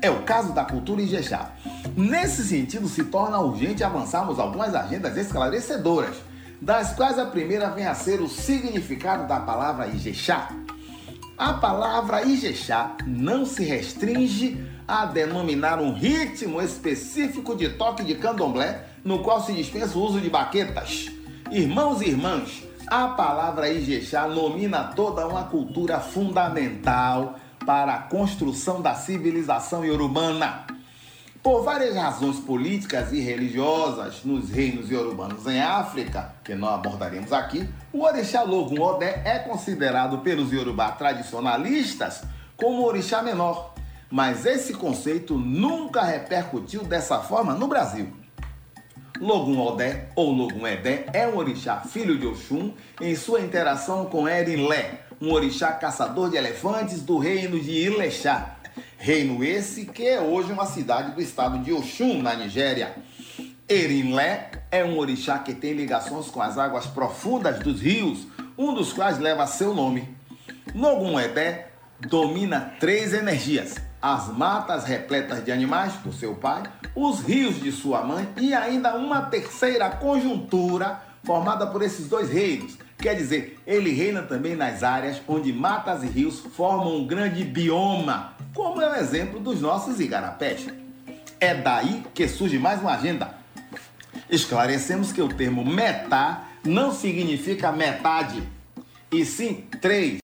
É 0.00 0.10
o 0.10 0.22
caso 0.22 0.52
da 0.52 0.64
cultura 0.64 1.02
Ijexá. 1.02 1.52
Nesse 1.96 2.44
sentido, 2.44 2.88
se 2.88 3.04
torna 3.04 3.40
urgente 3.40 3.82
avançarmos 3.82 4.38
algumas 4.38 4.74
agendas 4.74 5.16
esclarecedoras, 5.16 6.16
das 6.60 6.92
quais 6.94 7.18
a 7.18 7.26
primeira 7.26 7.70
vem 7.70 7.86
a 7.86 7.94
ser 7.94 8.20
o 8.20 8.28
significado 8.28 9.26
da 9.26 9.40
palavra 9.40 9.88
Ijexá. 9.88 10.48
A 11.36 11.54
palavra 11.54 12.22
Ijexá 12.22 12.96
não 13.04 13.44
se 13.44 13.64
restringe 13.64 14.64
a 14.86 15.04
denominar 15.04 15.80
um 15.80 15.92
ritmo 15.92 16.62
específico 16.62 17.56
de 17.56 17.70
toque 17.70 18.04
de 18.04 18.14
candomblé, 18.14 18.86
no 19.04 19.18
qual 19.18 19.42
se 19.42 19.52
dispensa 19.52 19.98
o 19.98 20.02
uso 20.02 20.20
de 20.20 20.30
baquetas. 20.30 21.10
Irmãos 21.50 22.00
e 22.00 22.10
irmãs, 22.10 22.62
a 22.86 23.08
palavra 23.08 23.68
Ijexá 23.68 24.28
nomina 24.28 24.84
toda 24.84 25.26
uma 25.26 25.44
cultura 25.44 25.98
fundamental 25.98 27.34
para 27.66 27.94
a 27.94 28.02
construção 28.02 28.80
da 28.80 28.94
civilização 28.94 29.84
iorubana. 29.84 30.64
Por 31.44 31.62
várias 31.62 31.94
razões 31.94 32.38
políticas 32.38 33.12
e 33.12 33.20
religiosas 33.20 34.24
nos 34.24 34.48
reinos 34.48 34.90
iorubanos 34.90 35.46
em 35.46 35.60
África, 35.60 36.34
que 36.42 36.54
não 36.54 36.68
abordaremos 36.68 37.34
aqui, 37.34 37.68
o 37.92 38.02
orixá 38.02 38.42
Logum 38.42 38.80
Odé 38.80 39.20
é 39.26 39.40
considerado 39.40 40.20
pelos 40.20 40.50
iorubá 40.50 40.92
tradicionalistas 40.92 42.22
como 42.56 42.86
orixá 42.86 43.22
menor. 43.22 43.74
Mas 44.10 44.46
esse 44.46 44.72
conceito 44.72 45.36
nunca 45.36 46.02
repercutiu 46.02 46.82
dessa 46.82 47.18
forma 47.18 47.52
no 47.52 47.68
Brasil. 47.68 48.10
Logum 49.20 49.60
Odé 49.60 50.08
ou 50.16 50.32
Logum 50.32 50.66
Edé 50.66 51.04
é 51.12 51.26
um 51.26 51.36
orixá 51.36 51.80
filho 51.80 52.18
de 52.18 52.26
Oxum 52.26 52.72
em 53.02 53.14
sua 53.14 53.42
interação 53.42 54.06
com 54.06 54.26
Erinlé, 54.26 55.00
um 55.20 55.30
orixá 55.30 55.72
caçador 55.72 56.30
de 56.30 56.38
elefantes 56.38 57.02
do 57.02 57.18
reino 57.18 57.60
de 57.60 57.70
Ilexá. 57.70 58.53
Reino 59.04 59.44
esse 59.44 59.84
que 59.84 60.08
é 60.08 60.18
hoje 60.18 60.50
uma 60.50 60.64
cidade 60.64 61.12
do 61.12 61.20
estado 61.20 61.58
de 61.58 61.70
Oxum, 61.70 62.22
na 62.22 62.34
Nigéria. 62.34 62.96
Erinlé 63.68 64.50
é 64.70 64.82
um 64.82 64.96
orixá 64.96 65.38
que 65.38 65.52
tem 65.52 65.74
ligações 65.74 66.28
com 66.28 66.40
as 66.40 66.56
águas 66.56 66.86
profundas 66.86 67.58
dos 67.58 67.82
rios, 67.82 68.26
um 68.56 68.72
dos 68.72 68.94
quais 68.94 69.18
leva 69.18 69.46
seu 69.46 69.74
nome. 69.74 70.08
Logum 70.74 71.20
Edé 71.20 71.68
domina 72.00 72.76
três 72.80 73.12
energias: 73.12 73.74
as 74.00 74.28
matas 74.28 74.84
repletas 74.84 75.44
de 75.44 75.52
animais 75.52 75.92
do 75.96 76.10
seu 76.10 76.36
pai, 76.36 76.62
os 76.94 77.20
rios 77.20 77.60
de 77.60 77.72
sua 77.72 78.02
mãe 78.02 78.26
e 78.40 78.54
ainda 78.54 78.96
uma 78.96 79.20
terceira 79.20 79.90
conjuntura 79.90 80.98
formada 81.22 81.66
por 81.66 81.82
esses 81.82 82.08
dois 82.08 82.30
reinos. 82.30 82.78
Quer 83.04 83.16
dizer, 83.16 83.58
ele 83.66 83.92
reina 83.92 84.22
também 84.22 84.56
nas 84.56 84.82
áreas 84.82 85.20
onde 85.28 85.52
matas 85.52 86.02
e 86.02 86.06
rios 86.06 86.38
formam 86.40 86.96
um 86.96 87.06
grande 87.06 87.44
bioma, 87.44 88.34
como 88.54 88.80
é 88.80 88.90
o 88.90 88.94
exemplo 88.94 89.38
dos 89.38 89.60
nossos 89.60 90.00
igarapés. 90.00 90.68
É 91.38 91.54
daí 91.54 92.02
que 92.14 92.26
surge 92.26 92.58
mais 92.58 92.80
uma 92.80 92.94
agenda. 92.94 93.34
Esclarecemos 94.30 95.12
que 95.12 95.20
o 95.20 95.28
termo 95.28 95.66
metá 95.66 96.44
não 96.64 96.94
significa 96.94 97.70
metade, 97.70 98.42
e 99.12 99.22
sim 99.26 99.66
três. 99.82 100.20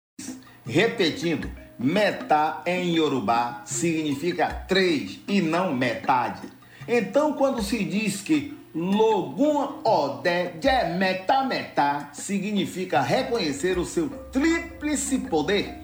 Repetindo, 0.67 1.51
metá 1.79 2.61
em 2.67 2.95
Yorubá 2.95 3.63
significa 3.65 4.49
três 4.69 5.19
e 5.27 5.41
não 5.41 5.75
metade. 5.75 6.43
Então, 6.87 7.33
quando 7.33 7.63
se 7.63 7.83
diz 7.83 8.21
que 8.21 8.56
Logum 8.79 9.81
Odé 9.85 10.49
de 10.61 10.85
metá 10.99 11.43
metá 11.45 12.11
significa 12.13 13.01
reconhecer 13.01 13.79
o 13.79 13.87
seu 13.87 14.11
tríplice 14.31 15.17
poder, 15.17 15.79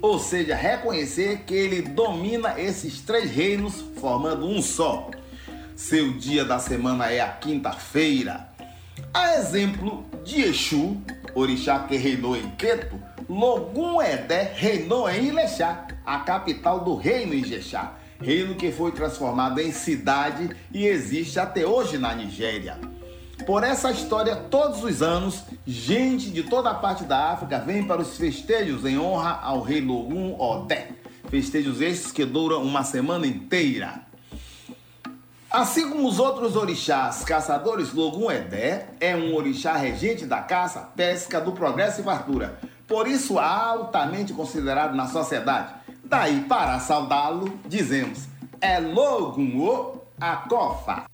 ou 0.00 0.20
seja, 0.20 0.54
reconhecer 0.54 1.38
que 1.38 1.52
ele 1.52 1.82
domina 1.82 2.54
esses 2.56 3.00
três 3.00 3.32
reinos 3.32 3.84
formando 3.96 4.46
um 4.46 4.62
só. 4.62 5.10
Seu 5.74 6.12
dia 6.12 6.44
da 6.44 6.60
semana 6.60 7.10
é 7.10 7.20
a 7.20 7.30
quinta-feira. 7.30 8.48
A 9.12 9.34
exemplo 9.34 10.06
de 10.24 10.42
Exu, 10.42 11.02
orixá 11.34 11.80
que 11.80 11.96
reinou 11.96 12.36
em 12.36 12.48
Queto, 12.52 12.96
Logum 13.28 14.00
Edé 14.00 14.52
reinou 14.54 15.10
em 15.10 15.30
Ilexá, 15.30 15.88
a 16.06 16.20
capital 16.20 16.84
do 16.84 16.94
reino 16.94 17.34
Ijexá, 17.34 17.96
reino 18.20 18.54
que 18.54 18.72
foi 18.72 18.92
transformado 18.92 19.60
em 19.60 19.72
cidade 19.72 20.50
e 20.72 20.86
existe 20.86 21.38
até 21.38 21.66
hoje 21.66 21.98
na 21.98 22.14
Nigéria. 22.14 22.78
Por 23.44 23.62
essa 23.62 23.90
história, 23.90 24.34
todos 24.34 24.82
os 24.82 25.02
anos, 25.02 25.44
gente 25.66 26.30
de 26.30 26.42
toda 26.42 26.70
a 26.70 26.74
parte 26.74 27.04
da 27.04 27.32
África 27.32 27.58
vem 27.58 27.84
para 27.84 28.00
os 28.00 28.16
festejos 28.16 28.84
em 28.84 28.98
honra 28.98 29.38
ao 29.42 29.60
rei 29.60 29.80
Logum 29.80 30.34
Odé. 30.40 30.88
Festejos 31.28 31.80
estes 31.80 32.10
que 32.10 32.24
duram 32.24 32.62
uma 32.62 32.82
semana 32.82 33.26
inteira. 33.26 34.06
Assim 35.50 35.88
como 35.88 36.08
os 36.08 36.18
outros 36.18 36.56
orixás, 36.56 37.24
caçadores 37.24 37.92
Logum 37.92 38.30
Edé 38.30 38.88
é 39.00 39.14
um 39.14 39.34
orixá 39.34 39.76
regente 39.76 40.26
da 40.26 40.40
caça, 40.40 40.80
pesca, 40.96 41.40
do 41.40 41.52
progresso 41.52 42.00
e 42.00 42.04
fartura. 42.04 42.58
Por 42.86 43.06
isso, 43.06 43.38
altamente 43.38 44.32
considerado 44.32 44.94
na 44.94 45.06
sociedade. 45.06 45.74
Daí, 46.08 46.42
para 46.42 46.78
saudá-lo, 46.78 47.58
dizemos: 47.64 48.28
é 48.60 48.78
Logum 48.78 49.60
o 49.60 50.02
Acofa. 50.20 51.04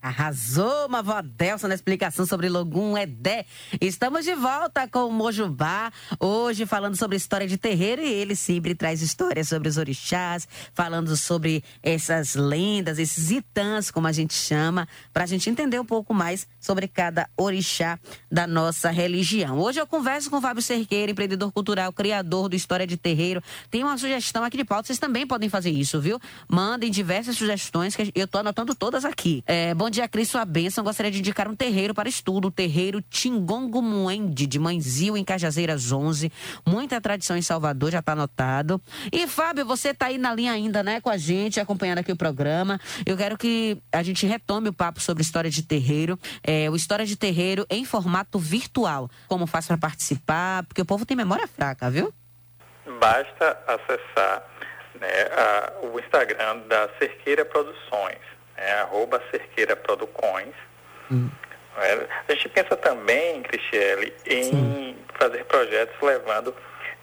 Arrasou, 0.00 0.86
uma 0.86 1.02
vó 1.02 1.20
Delson 1.20 1.66
na 1.66 1.74
explicação 1.74 2.24
sobre 2.24 2.48
Logum 2.48 2.96
Edé. 2.96 3.44
Estamos 3.80 4.24
de 4.24 4.34
volta 4.34 4.86
com 4.86 5.06
o 5.06 5.12
Mojubá, 5.12 5.92
hoje 6.20 6.64
falando 6.66 6.96
sobre 6.96 7.16
história 7.16 7.48
de 7.48 7.58
terreiro 7.58 8.00
e 8.00 8.08
ele 8.08 8.36
sempre 8.36 8.76
traz 8.76 9.02
histórias 9.02 9.48
sobre 9.48 9.68
os 9.68 9.76
orixás, 9.76 10.46
falando 10.72 11.16
sobre 11.16 11.64
essas 11.82 12.36
lendas, 12.36 12.98
esses 12.98 13.30
itãs, 13.32 13.90
como 13.90 14.06
a 14.06 14.12
gente 14.12 14.34
chama, 14.34 14.86
para 15.12 15.24
a 15.24 15.26
gente 15.26 15.50
entender 15.50 15.80
um 15.80 15.84
pouco 15.84 16.14
mais 16.14 16.46
sobre 16.60 16.86
cada 16.86 17.28
orixá 17.36 17.98
da 18.30 18.46
nossa 18.46 18.90
religião. 18.90 19.58
Hoje 19.58 19.80
eu 19.80 19.86
converso 19.86 20.30
com 20.30 20.40
Fábio 20.40 20.62
Cerqueira, 20.62 21.10
empreendedor 21.10 21.50
cultural, 21.50 21.92
criador 21.92 22.48
do 22.48 22.54
História 22.54 22.86
de 22.86 22.96
Terreiro. 22.96 23.42
Tem 23.68 23.82
uma 23.82 23.98
sugestão 23.98 24.44
aqui 24.44 24.56
de 24.56 24.64
pauta, 24.64 24.86
vocês 24.86 24.98
também 24.98 25.26
podem 25.26 25.48
fazer 25.48 25.70
isso, 25.70 26.00
viu? 26.00 26.20
Mandem 26.48 26.88
diversas 26.88 27.36
sugestões 27.36 27.96
que 27.96 28.12
eu 28.14 28.28
tô 28.28 28.38
anotando 28.38 28.76
todas 28.76 29.04
aqui. 29.04 29.42
É, 29.44 29.74
bom 29.74 29.87
dia, 29.90 30.08
Cris, 30.08 30.28
sua 30.28 30.44
bênção. 30.44 30.84
Gostaria 30.84 31.10
de 31.10 31.18
indicar 31.18 31.48
um 31.48 31.54
terreiro 31.54 31.94
para 31.94 32.08
estudo, 32.08 32.48
o 32.48 32.50
terreiro 32.50 33.02
Tingongo 33.02 33.80
Muende, 33.82 34.46
de 34.46 34.58
Manzil, 34.58 35.16
em 35.16 35.24
Cajazeiras 35.24 35.92
11. 35.92 36.32
Muita 36.66 37.00
tradição 37.00 37.36
em 37.36 37.42
Salvador, 37.42 37.90
já 37.90 37.98
está 38.00 38.12
anotado. 38.12 38.80
E, 39.12 39.26
Fábio, 39.26 39.64
você 39.64 39.90
está 39.90 40.06
aí 40.06 40.18
na 40.18 40.34
linha 40.34 40.52
ainda, 40.52 40.82
né, 40.82 41.00
com 41.00 41.10
a 41.10 41.16
gente, 41.16 41.60
acompanhando 41.60 41.98
aqui 41.98 42.12
o 42.12 42.16
programa. 42.16 42.80
Eu 43.04 43.16
quero 43.16 43.36
que 43.36 43.80
a 43.92 44.02
gente 44.02 44.26
retome 44.26 44.68
o 44.68 44.72
papo 44.72 45.00
sobre 45.00 45.22
história 45.22 45.50
de 45.50 45.62
terreiro. 45.62 46.18
É, 46.42 46.68
o 46.70 46.76
História 46.76 47.04
de 47.04 47.16
Terreiro 47.16 47.66
em 47.68 47.84
formato 47.84 48.38
virtual. 48.38 49.10
Como 49.26 49.46
faz 49.46 49.66
para 49.66 49.76
participar? 49.76 50.64
Porque 50.64 50.82
o 50.82 50.86
povo 50.86 51.04
tem 51.04 51.16
memória 51.16 51.46
fraca, 51.46 51.90
viu? 51.90 52.12
Basta 53.00 53.58
acessar 53.66 54.44
né, 55.00 55.22
a, 55.30 55.86
o 55.86 55.98
Instagram 55.98 56.58
da 56.68 56.88
Cerqueira 56.98 57.44
Produções, 57.44 58.18
né, 58.58 58.80
arroba 58.80 59.22
Cerqueira 59.30 59.76
Producões. 59.76 60.54
Hum. 61.10 61.30
É, 61.78 62.06
a 62.28 62.34
gente 62.34 62.48
pensa 62.48 62.76
também, 62.76 63.40
Cristiele, 63.42 64.12
em 64.26 64.44
Sim. 64.44 64.96
fazer 65.18 65.44
projetos 65.44 65.94
levando 66.02 66.54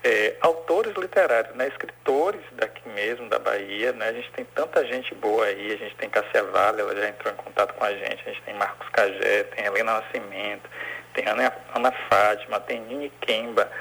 é, 0.04 0.36
autores 0.42 0.94
literários, 0.96 1.56
né, 1.56 1.68
escritores 1.70 2.42
daqui 2.52 2.88
mesmo, 2.90 3.30
da 3.30 3.40
Bahia. 3.40 3.94
Né, 3.94 4.10
a 4.10 4.14
gente 4.14 4.30
tem 4.32 4.46
tanta 4.54 4.86
gente 4.86 5.16
boa 5.16 5.46
aí, 5.46 5.74
a 5.74 5.78
gente 5.78 5.96
tem 5.96 6.10
Cássia 6.10 6.44
Vale, 6.44 6.82
ela 6.82 6.96
já 6.96 7.08
entrou 7.08 7.34
em 7.34 7.38
contato 7.38 7.74
com 7.74 7.86
a 7.86 7.92
gente, 7.92 8.22
a 8.26 8.32
gente 8.32 8.42
tem 8.42 8.54
Marcos 8.54 8.90
Cagé, 8.90 9.44
tem 9.44 9.66
Helena 9.66 10.02
Nascimento, 10.02 10.70
tem 11.14 11.26
Ana, 11.26 11.54
Ana 11.74 11.94
Fátima, 12.10 12.60
tem 12.60 12.82
Nini 12.82 13.10
Kemba. 13.22 13.72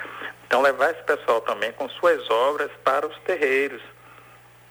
Então 0.46 0.62
levar 0.62 0.92
esse 0.92 1.02
pessoal 1.02 1.40
também 1.40 1.72
com 1.72 1.88
suas 1.88 2.30
obras 2.30 2.70
para 2.84 3.04
os 3.04 3.18
terreiros, 3.20 3.82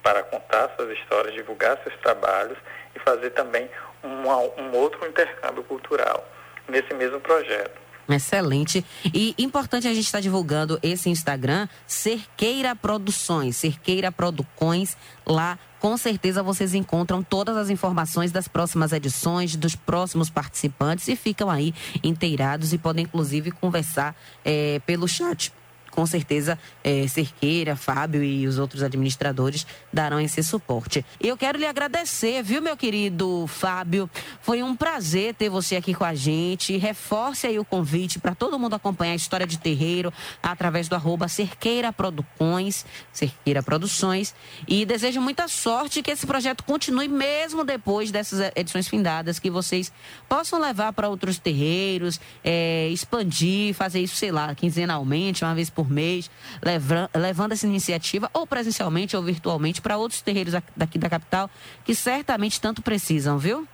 para 0.02 0.22
contar 0.22 0.70
suas 0.76 0.90
histórias, 0.98 1.34
divulgar 1.34 1.78
seus 1.82 1.96
trabalhos 2.00 2.56
e 2.94 3.00
fazer 3.00 3.30
também 3.30 3.68
um 4.02 4.76
outro 4.76 5.06
intercâmbio 5.06 5.62
cultural 5.64 6.28
nesse 6.68 6.92
mesmo 6.94 7.20
projeto. 7.20 7.84
Excelente. 8.08 8.84
E 9.14 9.34
importante 9.38 9.88
a 9.88 9.94
gente 9.94 10.04
estar 10.04 10.20
divulgando 10.20 10.78
esse 10.82 11.08
Instagram, 11.08 11.68
Cerqueira 11.86 12.76
Produções, 12.76 13.56
Cerqueira 13.56 14.12
Producões. 14.12 14.96
Lá, 15.26 15.58
com 15.80 15.96
certeza, 15.96 16.42
vocês 16.42 16.74
encontram 16.74 17.22
todas 17.22 17.56
as 17.56 17.70
informações 17.70 18.30
das 18.30 18.46
próximas 18.46 18.92
edições, 18.92 19.56
dos 19.56 19.74
próximos 19.74 20.28
participantes 20.28 21.08
e 21.08 21.16
ficam 21.16 21.50
aí 21.50 21.74
inteirados 22.02 22.72
e 22.72 22.78
podem, 22.78 23.04
inclusive, 23.04 23.50
conversar 23.50 24.14
eh, 24.44 24.80
pelo 24.86 25.08
chat. 25.08 25.52
Com 25.94 26.06
certeza, 26.06 26.58
eh, 26.82 27.06
Cerqueira, 27.06 27.76
Fábio 27.76 28.24
e 28.24 28.48
os 28.48 28.58
outros 28.58 28.82
administradores 28.82 29.64
darão 29.92 30.20
esse 30.20 30.42
suporte. 30.42 31.06
Eu 31.20 31.36
quero 31.36 31.56
lhe 31.56 31.66
agradecer, 31.66 32.42
viu, 32.42 32.60
meu 32.60 32.76
querido 32.76 33.46
Fábio? 33.46 34.10
Foi 34.42 34.60
um 34.60 34.74
prazer 34.74 35.34
ter 35.34 35.48
você 35.48 35.76
aqui 35.76 35.94
com 35.94 36.02
a 36.02 36.12
gente. 36.12 36.76
Reforce 36.76 37.46
aí 37.46 37.60
o 37.60 37.64
convite 37.64 38.18
para 38.18 38.34
todo 38.34 38.58
mundo 38.58 38.74
acompanhar 38.74 39.12
a 39.12 39.14
história 39.14 39.46
de 39.46 39.56
terreiro 39.56 40.12
através 40.42 40.88
do 40.88 40.96
arroba 40.96 41.28
Cerqueira 41.28 41.92
Producões, 41.92 42.84
Cerqueira 43.12 43.62
Produções. 43.62 44.34
E 44.66 44.84
desejo 44.84 45.20
muita 45.20 45.46
sorte 45.46 46.02
que 46.02 46.10
esse 46.10 46.26
projeto 46.26 46.64
continue 46.64 47.06
mesmo 47.06 47.62
depois 47.62 48.10
dessas 48.10 48.50
edições 48.56 48.88
findadas, 48.88 49.38
que 49.38 49.48
vocês 49.48 49.92
possam 50.28 50.60
levar 50.60 50.92
para 50.92 51.08
outros 51.08 51.38
terreiros, 51.38 52.20
eh, 52.42 52.88
expandir, 52.90 53.74
fazer 53.74 54.00
isso, 54.00 54.16
sei 54.16 54.32
lá, 54.32 54.52
quinzenalmente, 54.56 55.44
uma 55.44 55.54
vez 55.54 55.70
por 55.70 55.83
mês, 55.90 56.30
leva- 56.62 57.10
levando 57.14 57.52
essa 57.52 57.66
iniciativa, 57.66 58.30
ou 58.32 58.46
presencialmente 58.46 59.16
ou 59.16 59.22
virtualmente, 59.22 59.80
para 59.82 59.96
outros 59.96 60.20
terreiros 60.22 60.54
aqui- 60.54 60.72
daqui 60.76 60.98
da 60.98 61.08
capital, 61.10 61.50
que 61.84 61.94
certamente 61.94 62.60
tanto 62.60 62.82
precisam, 62.82 63.38
viu? 63.38 63.66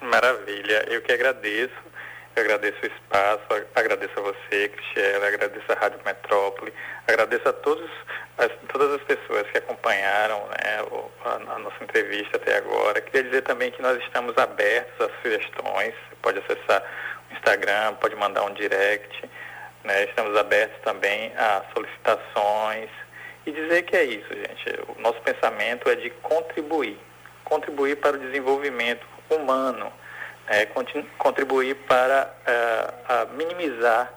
Maravilha, 0.00 0.86
eu 0.88 1.02
que 1.02 1.12
agradeço, 1.12 1.74
eu 2.34 2.42
agradeço 2.42 2.78
o 2.82 2.86
espaço, 2.86 3.42
a- 3.50 3.80
agradeço 3.80 4.18
a 4.18 4.22
você, 4.22 4.68
Cristiane, 4.68 5.24
agradeço 5.26 5.70
a 5.70 5.74
Rádio 5.74 6.00
Metrópole, 6.04 6.72
agradeço 7.06 7.48
a 7.48 7.52
todos, 7.52 7.90
as- 8.38 8.52
todas 8.72 8.92
as 8.94 9.02
pessoas 9.02 9.46
que 9.50 9.58
acompanharam 9.58 10.38
né, 10.48 10.78
a, 11.24 11.54
a 11.54 11.58
nossa 11.58 11.84
entrevista 11.84 12.36
até 12.38 12.56
agora. 12.56 13.00
Queria 13.02 13.24
dizer 13.24 13.42
também 13.42 13.70
que 13.70 13.82
nós 13.82 13.98
estamos 14.04 14.36
abertos 14.38 15.06
às 15.06 15.12
sugestões, 15.22 15.92
você 16.08 16.16
pode 16.22 16.38
acessar 16.38 16.82
o 17.30 17.34
Instagram, 17.34 17.94
pode 18.00 18.16
mandar 18.16 18.44
um 18.44 18.54
direct, 18.54 19.28
né, 19.84 20.04
estamos 20.04 20.36
abertos 20.36 20.78
também 20.82 21.32
a 21.36 21.62
solicitações. 21.74 22.90
E 23.46 23.52
dizer 23.52 23.82
que 23.82 23.96
é 23.96 24.04
isso, 24.04 24.28
gente, 24.34 24.80
o 24.96 25.00
nosso 25.00 25.20
pensamento 25.22 25.88
é 25.88 25.94
de 25.96 26.10
contribuir, 26.10 26.98
contribuir 27.44 27.96
para 27.96 28.16
o 28.16 28.20
desenvolvimento 28.20 29.06
humano, 29.30 29.90
é, 30.46 30.66
conti- 30.66 31.06
contribuir 31.16 31.74
para 31.88 32.34
a 33.08 33.24
minimizar 33.32 34.12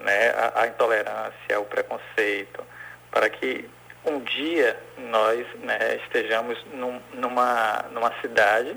né, 0.00 0.30
a, 0.30 0.62
a 0.62 0.66
intolerância, 0.68 1.60
o 1.60 1.64
preconceito, 1.66 2.64
para 3.10 3.28
que 3.28 3.68
um 4.04 4.20
dia 4.20 4.78
nós 4.96 5.46
né, 5.56 5.96
estejamos 6.04 6.62
num- 6.72 7.02
numa, 7.12 7.84
numa 7.90 8.12
cidade 8.20 8.74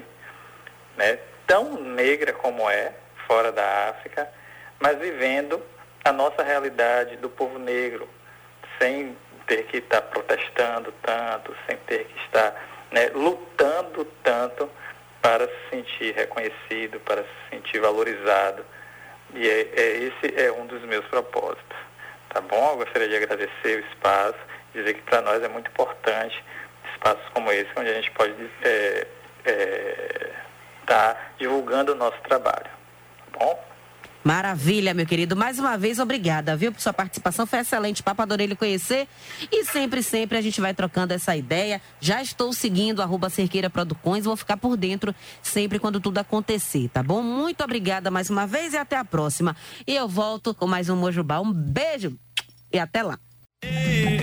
né, 0.98 1.20
tão 1.48 1.76
negra 1.82 2.34
como 2.34 2.70
é, 2.70 2.94
fora 3.28 3.52
da 3.52 3.90
África, 3.90 4.28
mas 4.80 4.98
vivendo 4.98 5.62
a 6.10 6.14
nossa 6.14 6.44
realidade 6.44 7.18
do 7.18 7.30
povo 7.30 7.60
negro, 7.60 8.10
sem 8.80 9.16
ter 9.46 9.64
que 9.66 9.78
estar 9.78 10.02
protestando 10.02 10.92
tanto, 11.04 11.56
sem 11.68 11.78
ter 11.78 12.06
que 12.06 12.20
estar 12.26 12.54
né, 12.92 13.10
lutando 13.14 14.06
tanto 14.24 14.70
para 15.22 15.48
se 15.48 15.70
sentir 15.70 16.16
reconhecido, 16.16 17.00
para 17.02 17.22
se 17.24 17.30
sentir 17.52 17.80
valorizado. 17.80 18.66
E 19.34 19.48
é, 19.48 19.62
é- 19.76 19.98
esse 19.98 20.42
é 20.42 20.52
um 20.52 20.66
dos 20.66 20.82
meus 20.84 21.06
propósitos. 21.06 21.78
Tá 22.30 22.42
bom? 22.42 22.72
Eu 22.72 22.78
gostaria 22.78 23.08
de 23.08 23.16
agradecer 23.16 23.78
o 23.78 23.88
espaço, 23.92 24.40
dizer 24.74 24.96
que 24.96 25.02
para 25.04 25.22
nós 25.22 25.44
é 25.44 25.48
muito 25.48 25.70
importante 25.70 26.44
espaços 26.94 27.28
como 27.34 27.52
esse, 27.52 27.70
onde 27.76 27.90
a 27.90 27.94
gente 27.94 28.12
pode 28.12 28.34
estar 30.82 31.34
divulgando 31.38 31.92
o 31.92 31.96
nosso 31.96 32.20
trabalho. 32.22 32.66
Tá 33.32 33.40
bom? 33.40 33.70
Maravilha, 34.24 34.94
meu 34.94 35.06
querido. 35.06 35.36
Mais 35.36 35.60
uma 35.60 35.78
vez, 35.78 36.00
obrigada, 36.00 36.56
viu, 36.56 36.72
por 36.72 36.82
sua 36.82 36.94
participação. 36.94 37.46
Foi 37.46 37.60
excelente, 37.60 38.04
papo, 38.04 38.22
adorei 38.22 38.48
lhe 38.48 38.56
conhecer. 38.56 39.08
E 39.52 39.64
sempre, 39.66 40.04
sempre 40.04 40.38
a 40.38 40.42
gente 40.42 40.60
vai 40.60 40.74
trocando 40.74 41.14
essa 41.14 41.36
ideia. 41.36 41.82
Já 42.00 42.22
estou 42.22 42.52
seguindo 42.52 43.02
arroba 43.02 43.30
Cerqueira 43.30 43.70
Producões, 43.70 44.26
vou 44.26 44.36
ficar 44.36 44.58
por 44.58 44.76
dentro 44.76 45.16
sempre 45.42 45.80
quando 45.80 46.00
tudo 46.00 46.18
acontecer, 46.18 46.90
tá 46.90 47.02
bom? 47.02 47.22
Muito 47.22 47.64
obrigada 47.64 48.12
mais 48.12 48.30
uma 48.30 48.46
vez 48.46 48.74
e 48.74 48.78
até 48.78 48.98
a 48.98 49.06
próxima. 49.06 49.56
E 49.88 49.96
eu 49.96 50.08
volto 50.08 50.54
com 50.54 50.68
mais 50.68 50.90
um 50.90 50.96
Mojubá. 50.96 51.40
Um 51.40 51.52
beijo 51.52 52.18
e 52.72 52.78
até 52.78 53.02
lá. 53.02 53.18
E 53.64 54.20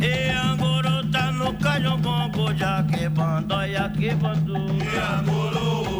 e 0.00 0.30
Anguru 0.30 1.10
tá 1.10 1.32
no 1.32 1.52
calhambongo, 1.58 2.54
já 2.54 2.84
que 2.84 3.08
que 3.98 4.14
bandu. 4.14 4.54
E 4.84 5.97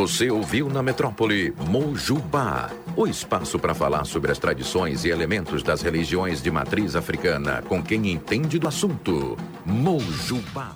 Você 0.00 0.30
ouviu 0.30 0.70
na 0.70 0.82
Metrópole 0.82 1.52
Mojubá, 1.68 2.70
o 2.96 3.06
espaço 3.06 3.58
para 3.58 3.74
falar 3.74 4.06
sobre 4.06 4.32
as 4.32 4.38
tradições 4.38 5.04
e 5.04 5.10
elementos 5.10 5.62
das 5.62 5.82
religiões 5.82 6.40
de 6.40 6.50
matriz 6.50 6.96
africana 6.96 7.62
com 7.68 7.82
quem 7.82 8.10
entende 8.10 8.58
do 8.58 8.66
assunto. 8.66 9.36
Mojubá. 9.66 10.74